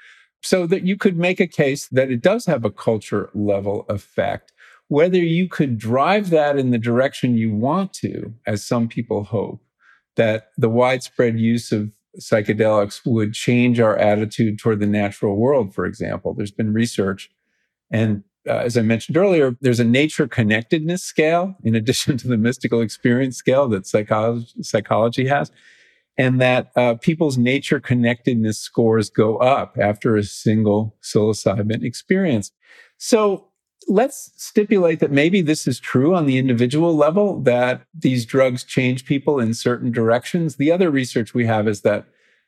[0.42, 4.52] so that you could make a case that it does have a culture level effect.
[4.88, 9.62] Whether you could drive that in the direction you want to, as some people hope,
[10.16, 15.86] that the widespread use of psychedelics would change our attitude toward the natural world, for
[15.86, 16.34] example.
[16.34, 17.30] There's been research.
[17.90, 22.38] And uh, as I mentioned earlier, there's a nature connectedness scale in addition to the
[22.38, 25.52] mystical experience scale that psychology, psychology has
[26.22, 32.52] and that uh, people's nature connectedness scores go up after a single psilocybin experience.
[33.00, 33.48] So
[33.88, 39.06] let's stipulate that maybe this is true on the individual level, that these drugs change
[39.06, 40.58] people in certain directions.
[40.58, 42.06] The other research we have is that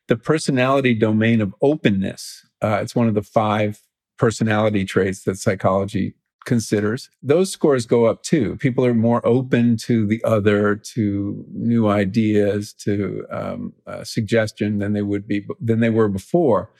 [0.08, 3.82] the personality domain of openness, uh, it's one of the five
[4.20, 6.14] personality traits that psychology
[6.46, 8.56] considers, those scores go up too.
[8.58, 14.94] People are more open to the other, to new ideas, to um, uh, suggestion than
[14.94, 16.72] they would be than they were before.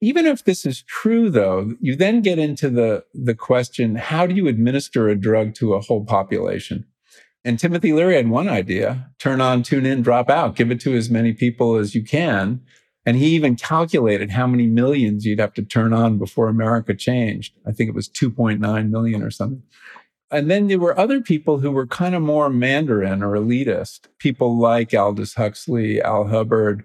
[0.00, 4.34] Even if this is true, though, you then get into the the question: How do
[4.34, 6.86] you administer a drug to a whole population?
[7.44, 10.94] And Timothy Leary had one idea: turn on, tune in, drop out, give it to
[10.94, 12.60] as many people as you can
[13.04, 17.54] and he even calculated how many millions you'd have to turn on before America changed.
[17.66, 19.62] I think it was 2.9 million or something.
[20.30, 24.58] And then there were other people who were kind of more Mandarin or elitist, people
[24.58, 26.84] like Aldous Huxley, Al Hubbard,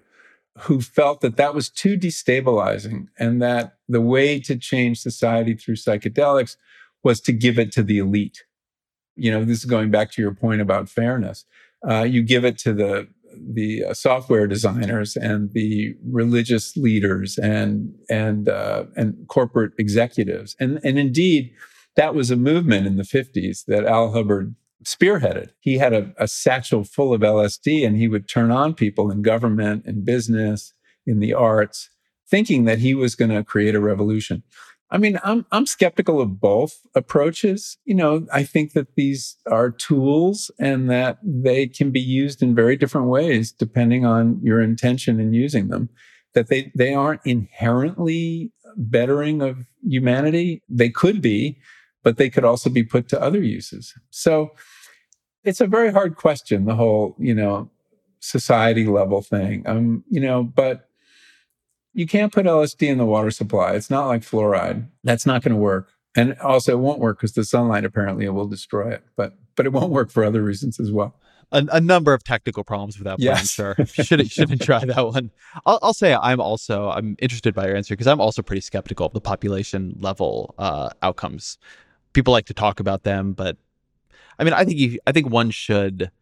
[0.60, 5.76] who felt that that was too destabilizing and that the way to change society through
[5.76, 6.56] psychedelics
[7.02, 8.44] was to give it to the elite.
[9.16, 11.44] You know, this is going back to your point about fairness.
[11.88, 13.08] Uh, you give it to the
[13.52, 20.80] the uh, software designers and the religious leaders and and uh, and corporate executives and
[20.84, 21.52] and indeed
[21.96, 25.50] that was a movement in the 50s that Al Hubbard spearheaded.
[25.58, 29.22] He had a, a satchel full of LSD and he would turn on people in
[29.22, 30.72] government, in business,
[31.06, 31.90] in the arts,
[32.30, 34.42] thinking that he was going to create a revolution.
[34.90, 37.76] I mean, I'm I'm skeptical of both approaches.
[37.84, 42.54] You know, I think that these are tools and that they can be used in
[42.54, 45.90] very different ways depending on your intention in using them.
[46.34, 50.62] That they they aren't inherently bettering of humanity.
[50.68, 51.58] They could be,
[52.02, 53.94] but they could also be put to other uses.
[54.10, 54.52] So
[55.44, 57.70] it's a very hard question, the whole, you know,
[58.20, 59.64] society level thing.
[59.66, 60.87] Um, you know, but
[61.98, 63.72] you can't put LSD in the water supply.
[63.72, 64.86] It's not like fluoride.
[65.02, 65.90] That's not going to work.
[66.14, 69.02] And also, it won't work because the sunlight apparently will destroy it.
[69.16, 71.16] But but it won't work for other reasons as well.
[71.50, 73.34] A, a number of technical problems with that plan.
[73.34, 73.50] Yes.
[73.50, 75.32] Sure, shouldn't shouldn't try that one.
[75.66, 79.06] I'll, I'll say I'm also I'm interested by your answer because I'm also pretty skeptical
[79.06, 81.58] of the population level uh, outcomes.
[82.12, 83.56] People like to talk about them, but
[84.38, 86.12] I mean, I think you, I think one should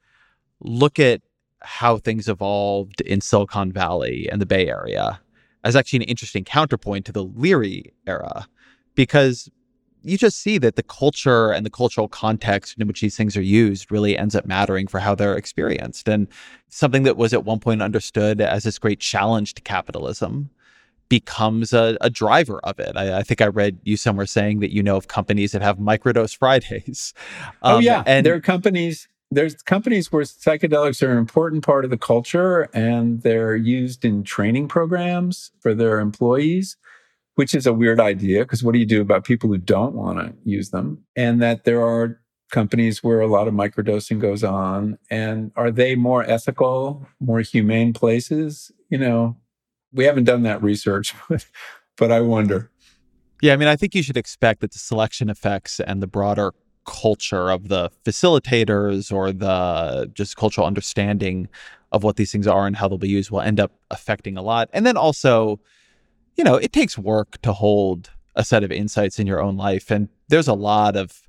[0.60, 1.20] look at
[1.60, 5.20] how things evolved in Silicon Valley and the Bay Area
[5.66, 8.46] as actually an interesting counterpoint to the Leary era,
[8.94, 9.50] because
[10.02, 13.42] you just see that the culture and the cultural context in which these things are
[13.42, 16.08] used really ends up mattering for how they're experienced.
[16.08, 16.28] And
[16.68, 20.50] something that was at one point understood as this great challenge to capitalism
[21.08, 22.96] becomes a, a driver of it.
[22.96, 25.78] I, I, think I read you somewhere saying that you know of companies that have
[25.78, 27.12] microdose Fridays.
[27.62, 31.64] Oh, um, oh yeah, and there are companies there's companies where psychedelics are an important
[31.64, 36.76] part of the culture and they're used in training programs for their employees,
[37.34, 40.18] which is a weird idea because what do you do about people who don't want
[40.18, 41.04] to use them?
[41.16, 42.20] And that there are
[42.50, 44.98] companies where a lot of microdosing goes on.
[45.10, 48.70] And are they more ethical, more humane places?
[48.88, 49.36] You know,
[49.92, 51.46] we haven't done that research, but,
[51.96, 52.70] but I wonder.
[53.42, 56.54] Yeah, I mean, I think you should expect that the selection effects and the broader
[56.87, 61.49] culture of the facilitators or the just cultural understanding
[61.93, 64.43] of what these things are and how they'll be used will end up affecting a
[64.43, 64.68] lot.
[64.72, 65.61] And then also,
[66.37, 69.91] you know, it takes work to hold a set of insights in your own life.
[69.91, 71.22] And there's a lot of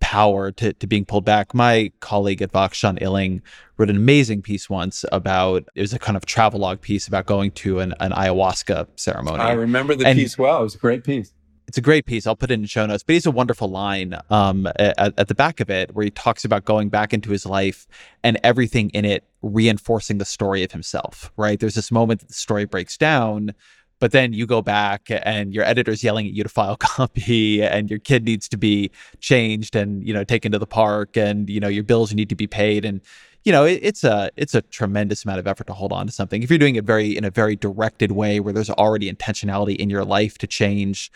[0.00, 1.54] power to, to being pulled back.
[1.54, 3.40] My colleague at Vox, Sean Illing,
[3.78, 7.50] wrote an amazing piece once about it was a kind of travelogue piece about going
[7.52, 9.38] to an, an ayahuasca ceremony.
[9.38, 10.60] I remember the and, piece well.
[10.60, 11.32] It was a great piece
[11.66, 12.26] it's a great piece.
[12.26, 13.02] I'll put it in show notes.
[13.02, 16.44] But he's a wonderful line um, at, at, the back of it where he talks
[16.44, 17.86] about going back into his life
[18.22, 21.32] and everything in it reinforcing the story of himself.
[21.36, 21.58] Right?
[21.58, 23.54] There's this moment that the story breaks down,
[23.98, 27.88] but then you go back and your editor's yelling at you to file copy, and
[27.88, 28.90] your kid needs to be
[29.20, 32.34] changed and you know taken to the park, and you know your bills need to
[32.34, 33.00] be paid, and
[33.44, 36.12] you know it, it's a it's a tremendous amount of effort to hold on to
[36.12, 36.42] something.
[36.42, 39.88] If you're doing it very in a very directed way where there's already intentionality in
[39.88, 41.10] your life to change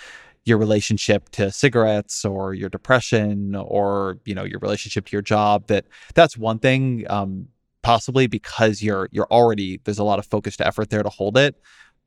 [0.45, 5.67] your relationship to cigarettes or your depression or you know your relationship to your job
[5.67, 7.49] that that's one thing um,
[7.83, 11.57] possibly because you're you're already there's a lot of focused effort there to hold it.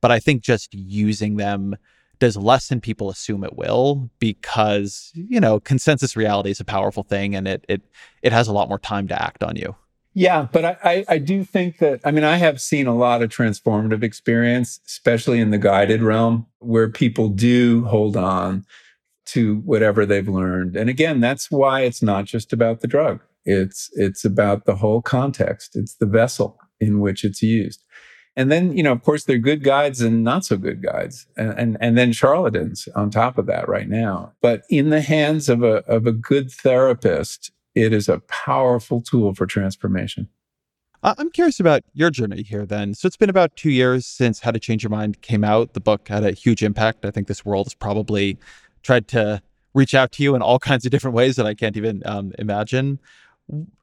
[0.02, 1.76] But i think just using them
[2.22, 7.04] does less than people assume it will because you know consensus reality is a powerful
[7.04, 7.82] thing and it it
[8.22, 9.76] it has a lot more time to act on you
[10.14, 13.22] yeah, but I, I, I, do think that, I mean, I have seen a lot
[13.22, 18.66] of transformative experience, especially in the guided realm, where people do hold on
[19.28, 20.76] to whatever they've learned.
[20.76, 23.22] And again, that's why it's not just about the drug.
[23.46, 25.76] It's, it's about the whole context.
[25.76, 27.82] It's the vessel in which it's used.
[28.36, 31.28] And then, you know, of course, there are good guides and not so good guides,
[31.36, 34.34] and, and, and then charlatans on top of that right now.
[34.42, 39.34] But in the hands of a, of a good therapist, it is a powerful tool
[39.34, 40.30] for transformation.
[41.04, 42.94] I'm curious about your journey here then.
[42.94, 45.74] So it's been about two years since How to Change Your Mind came out.
[45.74, 47.06] The book had a huge impact.
[47.06, 48.38] I think this world has probably
[48.84, 49.42] tried to
[49.74, 52.34] reach out to you in all kinds of different ways that I can't even um,
[52.38, 53.00] imagine.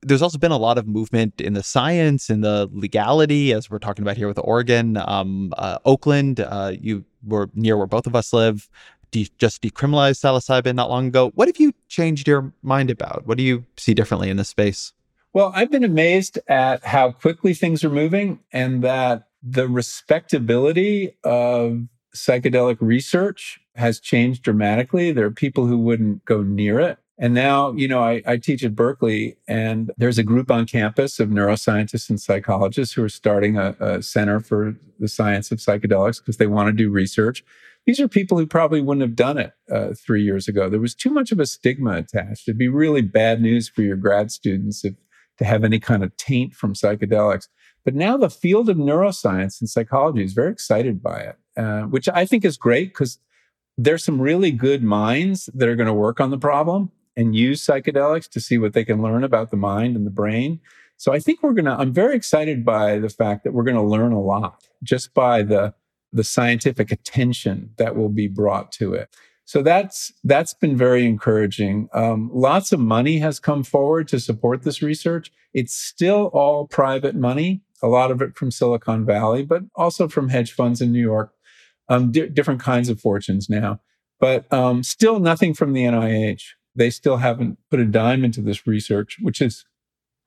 [0.03, 3.81] There's also been a lot of movement in the science and the legality, as we're
[3.81, 6.39] talking about here with Oregon, um, uh, Oakland.
[6.41, 8.69] Uh, you were near where both of us live.
[9.11, 11.31] De- just decriminalized psilocybin not long ago.
[11.35, 13.27] What have you changed your mind about?
[13.27, 14.93] What do you see differently in this space?
[15.33, 21.87] Well, I've been amazed at how quickly things are moving and that the respectability of
[22.15, 25.13] psychedelic research has changed dramatically.
[25.13, 26.99] There are people who wouldn't go near it.
[27.21, 31.19] And now, you know, I, I, teach at Berkeley, and there's a group on campus
[31.19, 36.21] of neuroscientists and psychologists who are starting a, a center for the science of psychedelics
[36.21, 37.45] because they want to do research.
[37.87, 40.69] These are people who probably wouldn't have done it uh, three years ago.
[40.69, 42.47] There was too much of a stigma attached.
[42.47, 44.95] It'd be really bad news for your grad students if
[45.39, 47.49] to have any kind of taint from psychedelics.
[47.85, 52.09] But now the field of neuroscience and psychology is very excited by it, uh, which
[52.09, 53.19] I think is great because
[53.79, 57.65] there's some really good minds that are going to work on the problem and use
[57.65, 60.61] psychedelics to see what they can learn about the mind and the brain.
[60.97, 63.77] So I think we're going to, I'm very excited by the fact that we're going
[63.77, 65.73] to learn a lot just by the,
[66.13, 69.15] the scientific attention that will be brought to it.
[69.45, 71.89] So that's that's been very encouraging.
[71.95, 75.33] Um, lots of money has come forward to support this research.
[75.55, 80.29] It's still all private money, a lot of it from Silicon Valley, but also from
[80.29, 81.33] hedge funds in New York,
[81.89, 83.81] um, di- different kinds of fortunes now.
[84.21, 86.43] But um, still nothing from the NIH.
[86.75, 89.65] They still haven't put a dime into this research, which is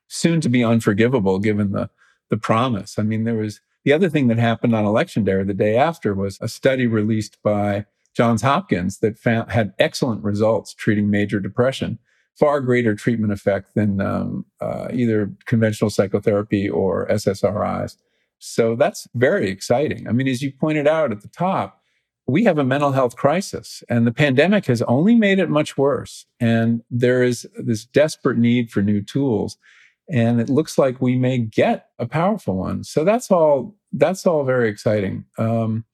[0.08, 1.90] soon to be unforgivable given the
[2.32, 2.98] the promise.
[2.98, 5.76] I mean, there was the other thing that happened on election day or the day
[5.76, 7.86] after was a study released by
[8.16, 11.98] Johns Hopkins that found, had excellent results treating major depression,
[12.38, 17.96] far greater treatment effect than um, uh, either conventional psychotherapy or SSRIs.
[18.40, 20.08] So that's very exciting.
[20.08, 21.82] I mean, as you pointed out at the top,
[22.28, 26.26] we have a mental health crisis, and the pandemic has only made it much worse.
[26.40, 29.58] And there is this desperate need for new tools.
[30.12, 32.84] And it looks like we may get a powerful one.
[32.84, 33.76] So that's all.
[33.94, 35.26] That's all very exciting.
[35.38, 35.86] Um,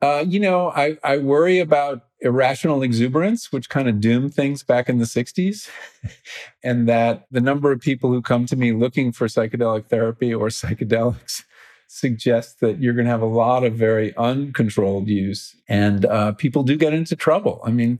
[0.00, 4.88] uh, you know, I, I worry about irrational exuberance, which kind of doomed things back
[4.88, 5.68] in the 60s.
[6.62, 10.48] and that the number of people who come to me looking for psychedelic therapy or
[10.48, 11.44] psychedelics
[11.88, 15.56] suggests that you're going to have a lot of very uncontrolled use.
[15.68, 17.60] And uh, people do get into trouble.
[17.64, 17.98] I mean,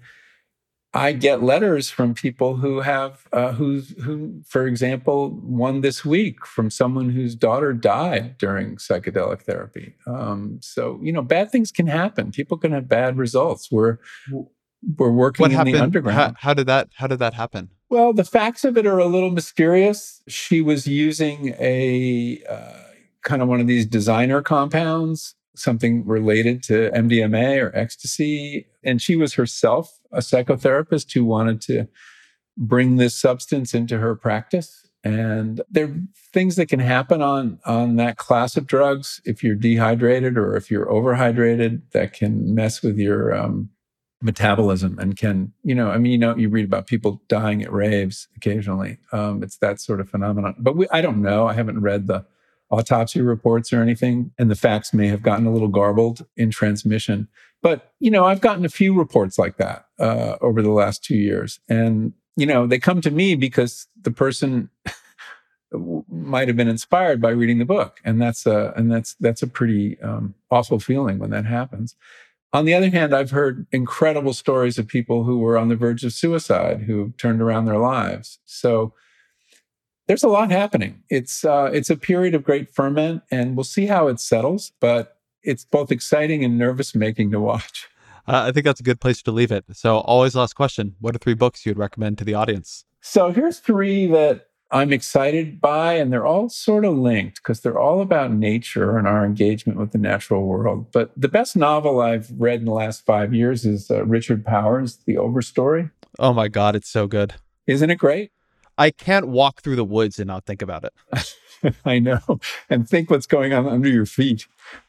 [0.94, 6.46] I get letters from people who have uh, who who, for example, one this week
[6.46, 9.94] from someone whose daughter died during psychedelic therapy.
[10.06, 12.30] Um, so you know, bad things can happen.
[12.32, 13.70] People can have bad results.
[13.70, 13.98] We're
[14.96, 15.74] we're working what in happened?
[15.74, 16.18] the underground.
[16.38, 17.70] How, how did that How did that happen?
[17.90, 20.22] Well, the facts of it are a little mysterious.
[20.26, 22.82] She was using a uh,
[23.24, 28.66] kind of one of these designer compounds something related to MDMA or ecstasy.
[28.84, 31.88] And she was herself a psychotherapist who wanted to
[32.56, 34.86] bring this substance into her practice.
[35.04, 36.00] And there are
[36.32, 40.70] things that can happen on, on that class of drugs if you're dehydrated or if
[40.70, 43.70] you're overhydrated that can mess with your um,
[44.20, 47.72] metabolism and can, you know, I mean, you know, you read about people dying at
[47.72, 48.98] raves occasionally.
[49.12, 50.56] Um, it's that sort of phenomenon.
[50.58, 51.46] But we, I don't know.
[51.46, 52.26] I haven't read the
[52.70, 57.28] autopsy reports or anything, and the facts may have gotten a little garbled in transmission.
[57.62, 61.16] But you know, I've gotten a few reports like that uh, over the last two
[61.16, 64.70] years, and you know, they come to me because the person
[66.08, 69.48] might have been inspired by reading the book, and that's a and that's that's a
[69.48, 71.96] pretty um, awful feeling when that happens.
[72.52, 76.04] On the other hand, I've heard incredible stories of people who were on the verge
[76.04, 78.38] of suicide who turned around their lives.
[78.46, 78.94] So
[80.06, 81.02] there's a lot happening.
[81.10, 84.72] It's uh, it's a period of great ferment, and we'll see how it settles.
[84.80, 87.88] But it's both exciting and nervous making to watch.
[88.26, 89.64] Uh, I think that's a good place to leave it.
[89.72, 92.84] So, always last question: What are three books you'd recommend to the audience?
[93.00, 97.78] So here's three that I'm excited by, and they're all sort of linked because they're
[97.78, 100.92] all about nature and our engagement with the natural world.
[100.92, 104.98] But the best novel I've read in the last five years is uh, Richard Powers'
[105.06, 105.90] The Overstory.
[106.18, 107.34] Oh my God, it's so good!
[107.66, 108.30] Isn't it great?
[108.76, 111.74] I can't walk through the woods and not think about it.
[111.84, 114.46] I know, and think what's going on under your feet.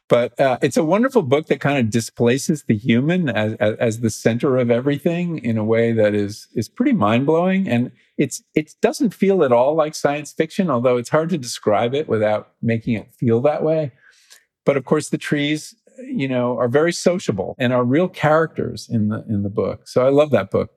[0.09, 3.99] But uh, it's a wonderful book that kind of displaces the human as, as, as
[3.99, 7.69] the center of everything in a way that is is pretty mind blowing.
[7.69, 11.93] And it's it doesn't feel at all like science fiction, although it's hard to describe
[11.93, 13.91] it without making it feel that way.
[14.65, 19.09] But of course, the trees, you know, are very sociable and are real characters in
[19.09, 19.87] the in the book.
[19.87, 20.71] So I love that book.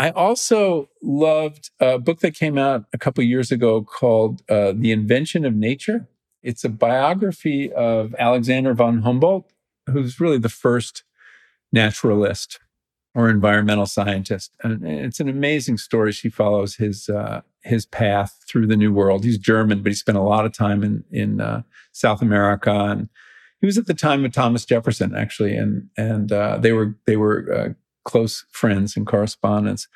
[0.00, 4.90] I also loved a book that came out a couple years ago called uh, The
[4.90, 6.08] Invention of Nature.
[6.44, 9.50] It's a biography of Alexander von Humboldt,
[9.90, 11.02] who's really the first
[11.72, 12.60] naturalist
[13.14, 14.54] or environmental scientist.
[14.62, 16.12] And it's an amazing story.
[16.12, 19.24] She follows his uh, his path through the New World.
[19.24, 21.62] He's German, but he spent a lot of time in in uh,
[21.92, 23.08] South America, and
[23.60, 27.16] he was at the time of Thomas Jefferson actually, and and uh, they were they
[27.16, 27.68] were uh,
[28.04, 29.88] close friends and correspondents.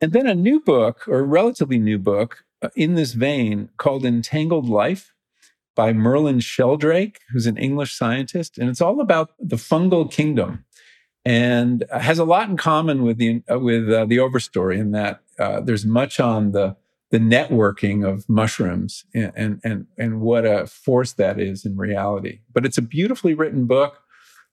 [0.00, 4.04] And then a new book, or a relatively new book, uh, in this vein called
[4.04, 5.12] Entangled Life
[5.74, 10.64] by Merlin Sheldrake, who's an English scientist, and it's all about the fungal kingdom
[11.24, 15.20] and has a lot in common with the uh, with uh, the overstory in that
[15.38, 16.76] uh, there's much on the
[17.10, 22.40] the networking of mushrooms and, and and and what a force that is in reality.
[22.52, 23.98] But it's a beautifully written book.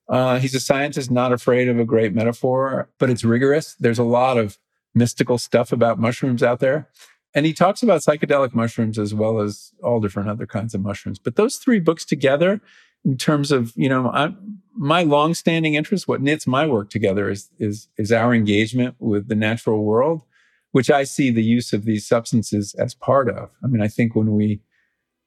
[0.08, 3.76] Uh, he's a scientist, not afraid of a great metaphor, but it's rigorous.
[3.80, 4.58] There's a lot of
[4.96, 6.90] mystical stuff about mushrooms out there.
[7.36, 11.20] And he talks about psychedelic mushrooms as well as all different other kinds of mushrooms.
[11.20, 12.60] But those three books together
[13.06, 14.34] in terms of you know I,
[14.76, 19.36] my longstanding interest what knits my work together is is is our engagement with the
[19.36, 20.24] natural world
[20.72, 24.16] which i see the use of these substances as part of i mean i think
[24.16, 24.62] when we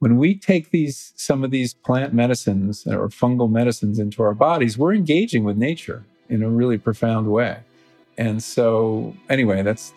[0.00, 4.76] when we take these some of these plant medicines or fungal medicines into our bodies
[4.76, 7.58] we're engaging with nature in a really profound way
[8.18, 9.92] and so anyway that's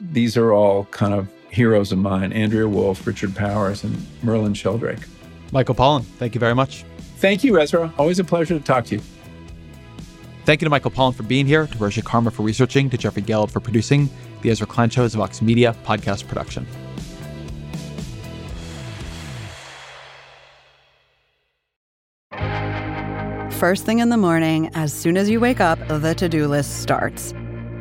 [0.00, 5.06] these are all kind of heroes of mine andrea wulf richard powers and merlin sheldrake
[5.52, 6.84] michael pollan thank you very much
[7.18, 7.92] Thank you, Ezra.
[7.98, 9.02] Always a pleasure to talk to you.
[10.44, 13.22] Thank you to Michael Pollan for being here, to Varsha Karma for researching, to Jeffrey
[13.22, 14.08] Geld for producing.
[14.42, 16.64] The Ezra Klein Show is a Vox Media podcast production.
[23.50, 26.82] First thing in the morning, as soon as you wake up, the to do list
[26.82, 27.34] starts.